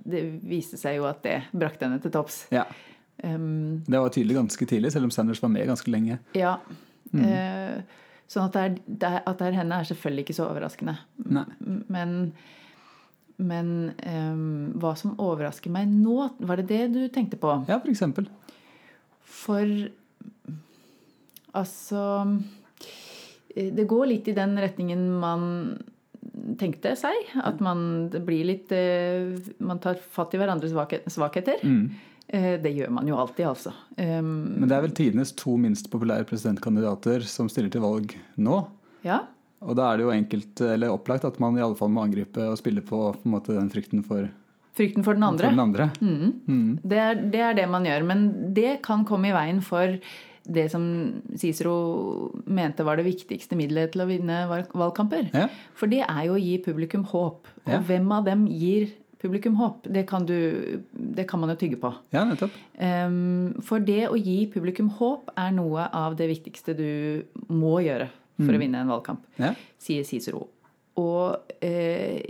det 0.05 0.21
viste 0.45 0.77
seg 0.77 0.99
jo 0.99 1.07
at 1.09 1.23
det 1.25 1.39
brakte 1.57 1.87
henne 1.87 2.01
til 2.03 2.13
topps. 2.13 2.45
ja. 2.53 2.67
Um, 3.23 3.81
Det 3.87 3.95
var 3.97 4.09
tydelig 4.11 4.35
ganske 4.35 4.65
tidlig, 4.67 4.89
selv 4.91 5.07
om 5.07 5.11
Sanders 5.15 5.39
var 5.41 5.49
med 5.49 5.65
ganske 5.69 5.89
lenge. 5.89 6.19
ja. 6.35 6.57
Eh, 7.15 7.77
sånn 8.27 8.49
at 8.49 8.53
det, 8.57 8.61
er, 8.61 8.73
det 8.85 9.11
at 9.29 9.37
det 9.39 9.47
er 9.47 9.55
henne, 9.61 9.77
er 9.79 9.87
selvfølgelig 9.87 10.25
ikke 10.25 10.35
så 10.35 10.47
overraskende. 10.49 10.95
Nei. 11.31 11.45
Men, 11.87 12.15
men 13.37 13.69
um, 14.03 14.73
hva 14.81 14.91
som 14.99 15.13
overrasker 15.21 15.71
meg 15.71 15.87
nå, 15.93 16.17
var 16.43 16.59
det 16.59 16.67
det 16.73 16.81
du 16.91 17.01
tenkte 17.13 17.39
på? 17.39 17.53
Ja, 17.69 17.77
for 17.79 17.87
eksempel. 17.93 18.27
For 19.23 19.63
altså 21.55 22.01
eh, 23.55 23.71
Det 23.73 23.87
går 23.89 24.09
litt 24.11 24.27
i 24.31 24.35
den 24.37 24.57
retningen 24.59 25.05
man 25.21 25.45
tenkte 26.59 26.95
seg. 26.99 27.29
At 27.43 27.61
man 27.63 28.09
det 28.13 28.23
blir 28.27 28.45
litt 28.49 28.71
eh, 28.75 29.31
Man 29.63 29.79
tar 29.83 29.99
fatt 30.01 30.35
i 30.35 30.41
hverandres 30.41 30.75
svakheter. 31.13 31.63
Mm. 31.63 31.85
Eh, 32.27 32.55
Det 32.61 32.73
gjør 32.75 32.91
man 32.95 33.07
jo 33.07 33.17
alltid, 33.21 33.45
altså. 33.51 33.73
Um, 33.97 34.57
Men 34.59 34.67
det 34.69 34.75
er 34.77 34.85
vel 34.87 34.95
tidenes 34.97 35.31
to 35.37 35.55
minst 35.61 35.91
populære 35.93 36.25
presidentkandidater 36.29 37.23
som 37.29 37.49
stiller 37.51 37.69
til 37.73 37.85
valg 37.85 38.15
nå. 38.37 38.63
Ja. 39.05 39.21
Og 39.65 39.77
da 39.79 39.91
er 39.91 39.97
det 39.97 40.05
jo 40.05 40.13
enkelt, 40.13 40.61
eller 40.61 40.91
opplagt 40.93 41.25
at 41.25 41.37
man 41.41 41.55
i 41.57 41.61
alle 41.63 41.77
fall 41.79 41.89
må 41.93 42.03
angripe 42.03 42.41
og 42.51 42.57
spille 42.59 42.83
på, 42.85 42.99
på 43.21 43.29
måte, 43.31 43.53
den 43.55 43.69
frykten 43.73 44.03
for, 44.05 44.27
Frykten 44.75 45.05
for 45.05 45.15
den 45.15 45.23
for 45.23 45.31
andre. 45.31 45.49
den 45.53 45.61
andre. 45.63 45.85
Mm. 46.03 46.33
Mm. 46.51 46.71
Det, 46.83 46.97
er, 46.99 47.19
det 47.31 47.39
er 47.41 47.53
det 47.55 47.67
man 47.71 47.85
gjør. 47.87 48.03
Men 48.09 48.25
det 48.57 48.81
kan 48.83 49.05
komme 49.07 49.29
i 49.29 49.35
veien 49.37 49.61
for 49.63 49.95
det 50.45 50.67
som 50.71 50.83
Cicero 51.35 52.31
mente 52.45 52.83
var 52.85 52.97
det 52.99 53.05
viktigste 53.07 53.57
middelet 53.57 53.91
til 53.95 54.03
å 54.03 54.09
vinne 54.09 54.43
valgkamper. 54.73 55.31
Ja. 55.33 55.47
For 55.77 55.87
det 55.91 56.03
er 56.05 56.25
jo 56.27 56.35
å 56.37 56.41
gi 56.41 56.57
publikum 56.65 57.03
håp. 57.09 57.47
Og 57.65 57.73
Ja. 57.73 57.79
hvem 57.81 58.11
av 58.13 58.25
dem 58.25 58.45
gir 58.47 58.91
publikum 59.21 59.55
håp? 59.57 59.87
Det 59.91 60.05
kan, 60.07 60.25
du, 60.25 60.83
det 60.93 61.25
kan 61.27 61.39
man 61.39 61.49
jo 61.49 61.55
tygge 61.55 61.79
på. 61.81 61.93
ja, 62.13 62.23
nettopp. 62.25 62.51
Um, 62.79 63.55
for 63.61 63.79
det 63.79 64.07
å 64.09 64.15
gi 64.21 64.45
publikum 64.53 64.89
håp 64.99 65.31
er 65.35 65.51
noe 65.51 65.87
av 65.91 66.15
det 66.15 66.27
viktigste 66.29 66.75
du 66.77 67.23
må 67.49 67.79
gjøre 67.81 68.09
for 68.37 68.51
å 68.53 68.59
vinne 68.59 68.81
en 68.83 68.89
valgkamp, 68.91 69.21
Ja. 69.39 69.53
sier 69.79 70.03
Cicero. 70.03 70.47
Og 70.97 71.41
eh, 71.61 72.21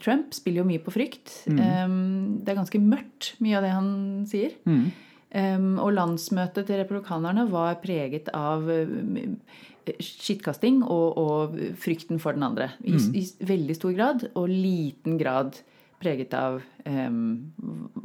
Trump 0.00 0.32
spiller 0.32 0.62
jo 0.62 0.68
mye 0.68 0.80
på 0.80 0.92
frykt. 0.92 1.42
Ehm, 1.48 2.38
det 2.44 2.52
er 2.54 2.56
ganske 2.60 2.80
mørkt, 2.80 3.34
mye 3.44 3.56
av 3.58 3.62
det 3.66 3.72
han 3.74 3.90
sier. 4.28 4.52
Mm. 4.64 4.92
Og 5.34 5.88
landsmøtet 5.96 6.68
til 6.68 6.78
republikanerne 6.78 7.48
var 7.50 7.80
preget 7.82 8.28
av 8.38 8.68
eh, 8.70 9.32
skittkasting 9.98 10.82
og, 10.84 11.18
og 11.18 11.56
frykten 11.80 12.20
for 12.22 12.36
den 12.36 12.46
andre. 12.46 12.70
I, 12.86 12.94
I 13.18 13.24
veldig 13.42 13.76
stor 13.76 13.96
grad, 13.96 14.26
og 14.38 14.52
liten 14.52 15.18
grad 15.18 15.58
preget 16.04 16.34
av 16.36 16.60
um, 16.84 17.50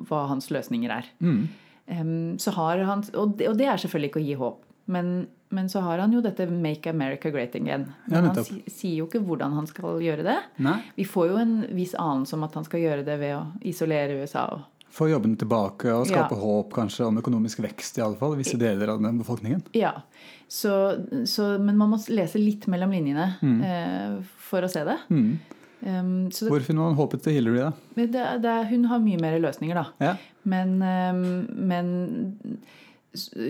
hva 0.07 0.23
hans 0.31 0.49
løsninger 0.53 0.93
er. 0.93 1.09
Mm. 1.19 1.43
Um, 1.89 2.39
så 2.39 2.53
har 2.55 2.83
han, 2.87 3.03
og 3.17 3.37
det, 3.39 3.49
og 3.51 3.59
det 3.59 3.67
er 3.69 3.81
selvfølgelig 3.81 4.11
ikke 4.11 4.21
å 4.21 4.27
gi 4.27 4.39
håp. 4.39 4.65
Men, 4.89 5.11
men 5.53 5.69
så 5.69 5.83
har 5.85 6.01
han 6.01 6.13
jo 6.13 6.21
dette 6.25 6.47
'Make 6.49 6.89
America 6.89 7.29
Great 7.29 7.53
Again'. 7.53 7.91
Ja, 8.09 8.21
Men 8.21 8.31
han 8.31 8.43
si, 8.45 8.63
sier 8.65 9.03
jo 9.03 9.09
ikke 9.09 9.21
hvordan 9.21 9.53
han 9.53 9.67
skal 9.69 10.01
gjøre 10.01 10.25
det. 10.25 10.39
Nei. 10.57 10.79
Vi 10.95 11.05
får 11.05 11.29
jo 11.29 11.37
en 11.37 11.55
viss 11.77 11.93
anelse 11.93 12.37
om 12.37 12.45
at 12.47 12.57
han 12.57 12.65
skal 12.65 12.81
gjøre 12.81 13.05
det 13.05 13.19
ved 13.21 13.35
å 13.37 13.43
isolere 13.61 14.17
USA. 14.21 14.47
Og, 14.55 14.78
Få 14.91 15.09
jobbene 15.11 15.37
tilbake 15.37 15.91
og 15.93 16.07
skape 16.09 16.35
Ja. 16.35 16.41
håp 16.41 16.73
kanskje 16.73 17.05
om 17.05 17.17
økonomisk 17.21 17.61
vekst, 17.61 17.97
i 17.99 18.01
alle 18.01 18.17
fall, 18.17 18.35
visse 18.39 18.57
deler 18.57 18.89
av 18.95 19.01
den 19.03 19.19
befolkningen. 19.21 19.61
ja, 19.77 20.01
så, 20.49 20.97
så, 21.29 21.59
Men 21.61 21.77
man 21.77 21.91
må 21.91 21.99
lese 22.09 22.41
litt 22.41 22.65
mellom 22.67 22.91
linjene 22.91 23.27
eh, 23.69 24.17
for 24.49 24.65
å 24.65 24.69
se 24.71 24.83
det. 24.87 24.97
Mm. 25.09 25.39
Um, 25.79 26.31
så 26.31 26.45
det, 26.45 26.51
Hvor 26.51 26.65
finner 26.65 26.89
man 26.89 26.97
håpet 26.97 27.21
til 27.23 27.37
Hillary, 27.37 27.61
da? 27.69 27.71
det, 27.95 28.25
det, 28.43 28.55
hun 28.73 28.89
har 28.89 28.99
mye 28.99 29.19
mer 29.21 29.37
løsninger, 29.39 29.77
da. 29.77 29.85
Ja. 30.03 30.15
Men, 30.43 30.81
um, 30.81 31.45
men 31.69 31.93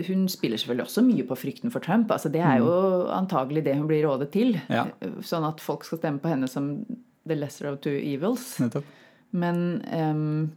hun 0.06 0.28
spiller 0.28 0.60
selvfølgelig 0.60 0.86
også 0.86 1.02
mye 1.04 1.24
på 1.28 1.36
frykten 1.36 1.72
for 1.72 1.80
Trump. 1.84 2.10
altså 2.10 2.30
Det 2.32 2.40
er 2.40 2.60
jo 2.62 2.70
antagelig 3.12 3.64
det 3.64 3.76
hun 3.76 3.88
blir 3.90 4.06
rådet 4.06 4.30
til. 4.32 4.54
Mm. 4.68 4.76
Ja. 4.76 4.86
Sånn 5.26 5.44
at 5.48 5.60
folk 5.60 5.84
skal 5.84 6.00
stemme 6.00 6.22
på 6.22 6.30
henne 6.32 6.48
som 6.48 6.86
the 7.26 7.36
lesser 7.36 7.68
of 7.72 7.80
two 7.80 7.96
evils. 7.98 8.54
Nettopp. 8.60 8.84
Men 9.32 9.82
ehm, 9.92 10.50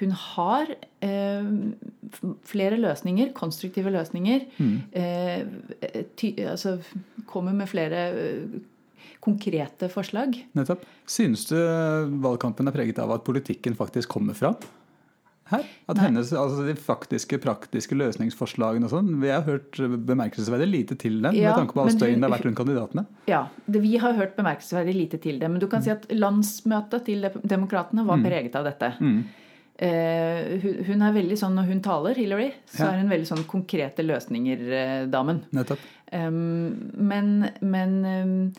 hun 0.00 0.10
har 0.12 0.70
eh, 1.04 1.50
flere 2.46 2.78
løsninger, 2.80 3.32
konstruktive 3.36 3.92
løsninger. 3.94 4.46
Mm. 4.58 4.78
Eh, 4.92 6.00
ty, 6.16 6.32
altså 6.46 6.78
kommer 7.26 7.54
med 7.56 7.68
flere 7.70 8.06
eh, 8.14 8.58
konkrete 9.24 9.88
forslag. 9.90 10.36
Nettopp. 10.56 10.84
Synes 11.10 11.46
du 11.50 11.56
valgkampen 12.22 12.68
er 12.68 12.74
preget 12.76 12.98
av 13.02 13.10
at 13.16 13.24
politikken 13.26 13.74
faktisk 13.78 14.12
kommer 14.16 14.36
fram? 14.38 14.58
Her? 15.46 15.62
At 15.86 15.94
Nei. 15.94 16.08
hennes, 16.08 16.32
altså 16.34 16.64
De 16.66 16.72
faktiske, 16.74 17.38
praktiske 17.38 17.94
løsningsforslagene 17.94 18.88
og 18.88 18.90
sånn 18.90 19.12
Vi 19.22 19.28
har 19.30 19.44
hørt 19.46 19.78
bemerkelsesverdig 19.78 20.66
lite 20.66 20.96
til 20.98 21.20
dem 21.22 21.36
Ja, 21.38 21.52
med 21.52 21.60
tanke 21.60 21.76
på 21.76 21.84
all 21.84 21.92
støyen 21.94 22.18
det 22.18 22.26
har 22.26 22.32
vært 22.34 22.48
rundt 22.48 22.58
kandidatene. 22.58 23.04
Ja, 23.30 23.44
det, 23.70 23.82
Vi 23.84 23.92
har 24.02 24.16
hørt 24.18 24.34
bemerkelsesverdig 24.34 24.96
lite 24.96 25.20
til 25.22 25.38
det. 25.38 25.46
Men 25.52 25.62
du 25.62 25.68
kan 25.70 25.84
si 25.86 25.92
at 25.94 26.08
landsmøtet 26.10 27.06
til 27.06 27.22
de- 27.28 27.42
demokratene 27.46 28.02
var 28.08 28.18
preget 28.26 28.58
av 28.58 28.66
dette. 28.66 28.90
Mm. 28.98 29.20
Eh, 29.78 30.54
hun, 30.62 30.78
hun 30.88 31.02
er 31.04 31.12
veldig 31.12 31.36
sånn 31.36 31.56
når 31.58 31.66
hun 31.68 31.82
taler, 31.84 32.16
Hillary, 32.16 32.48
så 32.72 32.86
Ja. 32.86 32.92
er 32.94 33.02
hun 33.02 33.10
veldig 33.12 33.28
sånn 33.28 33.44
konkrete 33.48 34.04
løsninger-damen. 34.06 35.42
Nettopp. 35.52 35.78
Um, 36.12 36.92
men 36.96 37.50
men 37.60 37.96
um, 38.06 38.52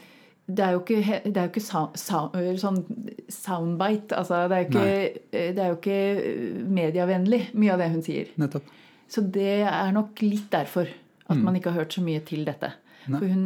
det 0.47 0.63
er 0.63 0.71
jo 0.75 0.81
ikke, 0.83 1.21
det 1.25 1.37
er 1.37 1.47
jo 1.47 1.51
ikke 1.51 1.63
sa, 1.63 1.81
sa, 1.95 2.21
sånn 2.61 2.83
soundbite. 3.27 4.15
Altså, 4.15 4.45
det, 4.47 4.57
er 4.57 4.67
ikke, 4.67 5.21
det 5.31 5.63
er 5.63 5.71
jo 5.73 5.79
ikke 5.79 6.67
medievennlig, 6.71 7.41
mye 7.53 7.73
av 7.73 7.81
det 7.83 7.89
hun 7.91 8.03
sier. 8.05 8.29
Nettopp. 8.39 8.69
Så 9.11 9.23
det 9.23 9.63
er 9.67 9.91
nok 9.95 10.21
litt 10.23 10.49
derfor 10.51 10.87
at 11.27 11.39
man 11.43 11.55
ikke 11.59 11.73
har 11.73 11.81
hørt 11.83 11.95
så 11.97 12.03
mye 12.03 12.21
til 12.23 12.45
dette. 12.47 12.71
Nei. 13.07 13.19
For 13.19 13.27
hun, 13.31 13.43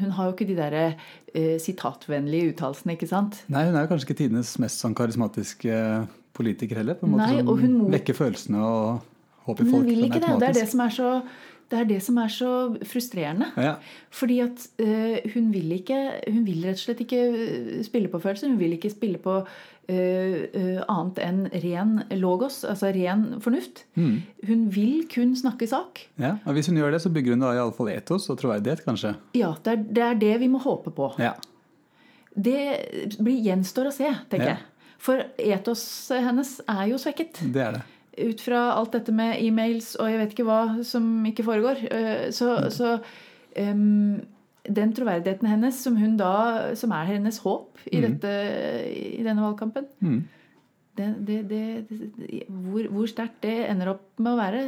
hun 0.00 0.12
har 0.16 0.28
jo 0.28 0.34
ikke 0.34 0.48
de 0.48 0.56
der 0.56 0.76
eh, 0.82 1.56
sitatvennlige 1.60 2.52
uttalelsene, 2.54 2.96
ikke 2.96 3.08
sant? 3.08 3.42
Nei, 3.52 3.66
hun 3.68 3.76
er 3.76 3.84
jo 3.84 3.90
kanskje 3.92 4.08
ikke 4.08 4.18
tidenes 4.22 4.54
mest 4.60 4.80
sånn 4.80 4.96
karismatiske 4.96 5.80
politiker 6.36 6.82
heller. 6.82 6.94
på 7.00 7.08
en 7.08 7.16
måte 7.16 7.26
Nei, 7.32 7.42
som 7.42 7.60
hun 7.64 7.76
vekker 7.96 8.16
følelsene 8.18 8.62
og 8.62 9.12
håper 9.48 9.64
folk 9.64 9.76
hun 9.82 9.90
vil 9.90 10.08
ikke 10.08 10.22
det. 10.22 10.32
Det 10.40 10.48
er 10.52 10.58
det 10.60 10.66
som 10.70 10.82
er 10.84 10.92
så, 10.96 11.12
det 11.70 11.78
er, 11.80 11.86
det 11.90 12.00
som 12.06 12.18
er 12.22 12.28
så 12.30 12.50
frustrerende. 12.86 13.48
Ja, 13.58 13.72
Fordi 14.14 14.36
at 14.44 14.66
uh, 14.78 15.16
hun 15.34 15.48
vil 15.54 15.72
ikke 15.80 15.96
Hun 16.30 16.44
vil 16.46 16.60
rett 16.66 16.78
og 16.78 16.84
slett 16.84 17.00
ikke 17.02 17.22
eh, 17.26 17.80
spille 17.86 18.10
på 18.12 18.20
følelser. 18.22 18.52
Hun 18.52 18.60
vil 18.60 18.76
ikke 18.76 18.90
spille 18.92 19.18
på 19.22 19.34
uh, 19.42 19.46
uh, 19.90 20.84
annet 20.86 21.18
enn 21.26 21.40
ren 21.64 21.96
logos, 22.20 22.60
altså 22.64 22.92
ren 22.94 23.26
fornuft. 23.42 23.84
Mm. 23.98 24.22
Hun 24.46 24.64
vil 24.74 25.08
kun 25.10 25.34
snakke 25.38 25.66
sak. 25.70 26.04
ja. 26.22 26.36
Og 26.46 26.54
hvis 26.58 26.70
hun 26.70 26.78
gjør 26.78 26.94
det, 26.94 27.02
så 27.02 27.10
bygger 27.10 27.34
hun 27.34 27.44
da 27.46 27.52
iallfall 27.58 27.90
etos 27.94 28.30
og 28.30 28.38
troverdighet, 28.42 28.84
kanskje. 28.86 29.16
Ja, 29.34 29.54
det 29.64 29.72
er, 29.74 29.84
det 29.98 30.06
er 30.10 30.22
det 30.22 30.34
vi 30.44 30.48
må 30.52 30.62
håpe 30.62 30.94
på. 30.94 31.12
Ja. 31.18 31.34
Det 32.36 33.16
blir 33.18 33.38
gjenstår 33.46 33.88
å 33.88 33.94
se, 33.94 34.10
tenker 34.30 34.50
Ja. 34.50 34.56
jeg. 34.56 34.72
For 34.98 35.20
etoset 35.38 36.22
hennes 36.24 36.54
er 36.68 36.86
jo 36.90 36.98
svekket. 37.00 37.42
Det 37.52 37.62
er 37.62 37.76
det. 37.78 37.82
Ut 38.16 38.40
fra 38.40 38.62
alt 38.78 38.94
dette 38.96 39.12
med 39.12 39.36
e-mails 39.44 39.90
og 40.00 40.08
jeg 40.08 40.18
vet 40.22 40.30
ikke 40.32 40.46
hva 40.48 40.60
som 40.88 41.04
ikke 41.28 41.44
foregår. 41.44 41.82
eh, 41.92 42.30
Så, 42.32 42.48
så 42.72 42.94
um, 43.60 44.22
den 44.66 44.94
troverdigheten 44.96 45.46
hennes, 45.46 45.76
som, 45.84 45.98
da, 46.16 46.74
som 46.74 46.90
er 46.96 47.04
hennes 47.12 47.38
håp 47.44 47.78
i, 47.92 48.00
dette, 48.02 48.32
i 49.20 49.22
denne 49.22 49.44
valgkampen 49.44 49.86
Mm. 50.00 50.24
det, 50.96 51.10
det, 51.28 51.36
det, 51.52 52.46
Hvor, 52.48 52.88
hvor 52.90 53.06
sterkt 53.06 53.42
det 53.44 53.68
ender 53.68 53.92
opp 53.92 54.08
med 54.18 54.32
å 54.32 54.40
være 54.40 54.64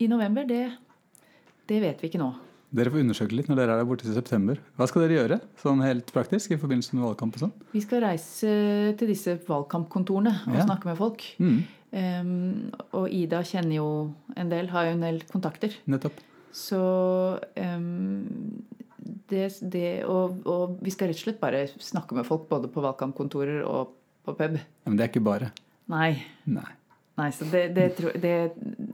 i 0.00 0.06
november, 0.10 0.44
det, 0.44 0.64
det 1.70 1.80
vet 1.80 2.02
vi 2.02 2.10
ikke 2.10 2.18
nå. 2.20 2.32
Dere 2.70 2.90
får 2.92 3.02
undersøke 3.02 3.34
litt 3.34 3.48
når 3.50 3.56
dere 3.58 3.72
er 3.74 3.80
der 3.82 3.88
borte 3.88 4.04
til 4.06 4.14
september. 4.14 4.60
Hva 4.78 4.86
skal 4.86 5.02
dere 5.02 5.16
gjøre 5.18 5.40
sånn 5.58 5.80
helt 5.82 6.12
praktisk 6.14 6.52
i 6.54 6.58
forbindelse 6.60 6.94
med 6.94 7.02
valgkamp 7.08 7.34
og 7.34 7.42
sånn? 7.44 7.52
Vi 7.74 7.80
skal 7.82 8.04
reise 8.04 8.52
til 9.00 9.10
disse 9.10 9.34
valgkampkontorene 9.48 10.34
og 10.46 10.54
Ja. 10.54 10.66
snakke 10.68 10.86
med 10.86 10.96
folk. 11.00 11.24
Mm. 11.42 11.60
Um, 11.90 12.70
og 12.94 13.08
Ida 13.10 13.40
kjenner 13.42 13.74
jo 13.80 13.88
en 14.38 14.48
del, 14.52 14.68
har 14.70 14.84
jo 14.86 14.92
en 14.94 15.00
del 15.02 15.18
kontakter. 15.32 15.74
Nettopp. 15.90 16.20
Så 16.54 16.78
um, 17.58 18.62
det, 19.30 19.48
det 19.72 20.04
og, 20.06 20.40
og 20.46 20.78
vi 20.84 20.92
skal 20.94 21.10
rett 21.10 21.18
og 21.18 21.24
slett 21.26 21.40
bare 21.42 21.64
snakke 21.82 22.14
med 22.14 22.26
folk 22.28 22.46
både 22.50 22.70
på 22.70 22.82
valgkampkontorer 22.84 23.64
og 23.66 23.96
på 24.26 24.34
pub. 24.38 24.58
Men 24.86 24.96
det 24.98 25.06
er 25.06 25.10
ikke 25.12 25.24
bare. 25.26 25.50
Nei. 25.90 26.12
Nei. 26.46 26.68
Nei, 27.18 27.28
så 27.36 27.44
det, 27.50 27.64
det, 27.76 27.88
tror- 27.98 28.14
det, 28.22 28.34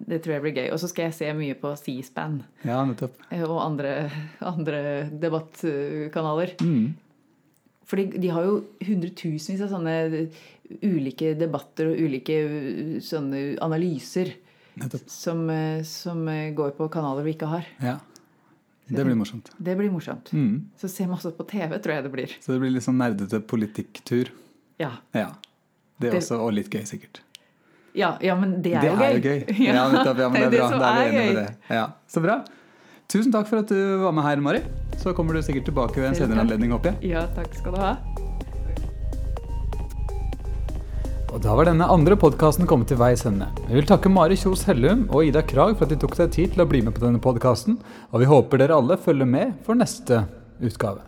det 0.06 0.20
tror 0.22 0.36
jeg 0.36 0.44
blir 0.44 0.58
gøy. 0.60 0.68
Og 0.72 0.80
så 0.80 0.90
skal 0.90 1.08
jeg 1.08 1.16
se 1.18 1.32
mye 1.34 1.56
på 1.58 1.72
C-SPAN 1.80 2.38
Ja, 2.66 2.84
nettopp. 2.86 3.18
eh, 3.30 3.42
og 3.42 3.58
andre, 3.64 4.10
andre 4.40 4.80
debattkanaler. 5.10 6.56
Mm. 6.62 6.94
Fordi 7.86 8.06
de 8.18 8.30
har 8.34 8.46
jo 8.46 8.64
hundretusenvis 8.82 9.62
av 9.62 9.70
sånne 9.70 9.96
ulike 10.82 11.34
debatter 11.38 11.92
og 11.92 12.00
ulike 12.02 12.40
uh, 12.42 12.96
sånne 13.04 13.42
analyser 13.62 14.32
som, 15.06 15.44
eh, 15.50 15.82
som 15.86 16.28
eh, 16.28 16.50
går 16.54 16.74
på 16.76 16.88
kanaler 16.92 17.22
vi 17.22 17.36
ikke 17.36 17.48
har. 17.48 17.68
Ja. 17.80 17.96
Det 18.86 19.02
blir 19.02 19.16
morsomt. 19.18 19.50
Det 19.58 19.74
blir 19.78 19.90
morsomt. 19.90 20.30
Mm. 20.32 20.68
Så 20.78 20.90
vi 20.90 21.06
også 21.10 21.32
på 21.34 21.46
TV, 21.48 21.78
tror 21.82 21.94
jeg 21.94 22.04
det 22.04 22.12
blir. 22.12 22.34
Så 22.40 22.52
det 22.54 22.60
blir 22.62 22.74
litt 22.74 22.84
sånn 22.86 22.98
nerdete 23.00 23.40
politikktur. 23.42 24.30
Ja, 24.82 24.98
Ja. 25.16 25.32
Det 25.96 26.10
er 26.10 26.18
også, 26.18 26.36
og 26.44 26.50
litt 26.52 26.68
gøy, 26.68 26.82
sikkert. 26.84 27.22
Ja, 27.96 28.12
ja 28.22 28.36
men 28.38 28.58
det 28.62 28.74
er, 28.76 28.84
det 28.84 28.90
jo, 28.90 28.98
er 29.00 29.00
gøy. 29.00 29.16
jo 29.16 29.24
gøy. 29.30 29.56
Ja, 29.66 29.86
nettopp. 29.92 30.20
Ja, 30.20 30.28
men 30.28 30.46
det 30.50 30.60
er 30.60 30.60
bra. 30.60 30.68
som 30.70 30.82
Da 30.84 30.92
er 30.92 30.98
vi 30.98 31.06
er 31.06 31.22
enige 31.22 31.32
med 31.32 31.42
det. 31.42 31.76
Ja. 31.78 31.86
Så 32.12 32.22
bra. 32.24 32.36
Tusen 33.06 33.32
takk 33.34 33.48
for 33.48 33.62
at 33.62 33.70
du 33.70 33.80
var 34.02 34.14
med 34.16 34.26
her, 34.26 34.42
Mari. 34.42 34.60
Så 34.98 35.14
kommer 35.14 35.36
du 35.36 35.42
sikkert 35.46 35.68
tilbake 35.70 36.00
ved 36.00 36.10
en 36.10 36.18
senere 36.18 36.42
anledning, 36.42 36.72
håper 36.74 36.94
jeg. 36.96 37.12
Ja, 37.14 37.26
takk 37.36 37.54
skal 37.54 37.76
du 37.76 37.80
ha. 37.80 37.96
Og 41.36 41.42
da 41.44 41.52
var 41.58 41.68
denne 41.68 41.84
andre 41.92 42.16
podkasten 42.16 42.68
kommet 42.70 42.88
til 42.88 42.96
veis 43.00 43.26
ende. 43.28 43.48
Vi 43.66 43.76
vil 43.76 43.88
takke 43.88 44.08
Mari 44.08 44.38
Kjos 44.40 44.62
Hellum 44.70 45.04
og 45.10 45.26
Ida 45.28 45.42
Krag 45.44 45.74
for 45.76 45.84
at 45.84 45.92
de 45.92 45.98
tok 46.00 46.16
seg 46.16 46.32
tid 46.32 46.54
til 46.54 46.64
å 46.64 46.68
bli 46.70 46.80
med 46.86 46.96
på 46.96 47.02
denne 47.02 47.20
podkasten, 47.20 47.76
og 48.08 48.22
vi 48.22 48.30
håper 48.30 48.62
dere 48.62 48.78
alle 48.78 48.96
følger 48.96 49.28
med 49.28 49.52
for 49.66 49.76
neste 49.76 50.22
utgave. 50.64 51.04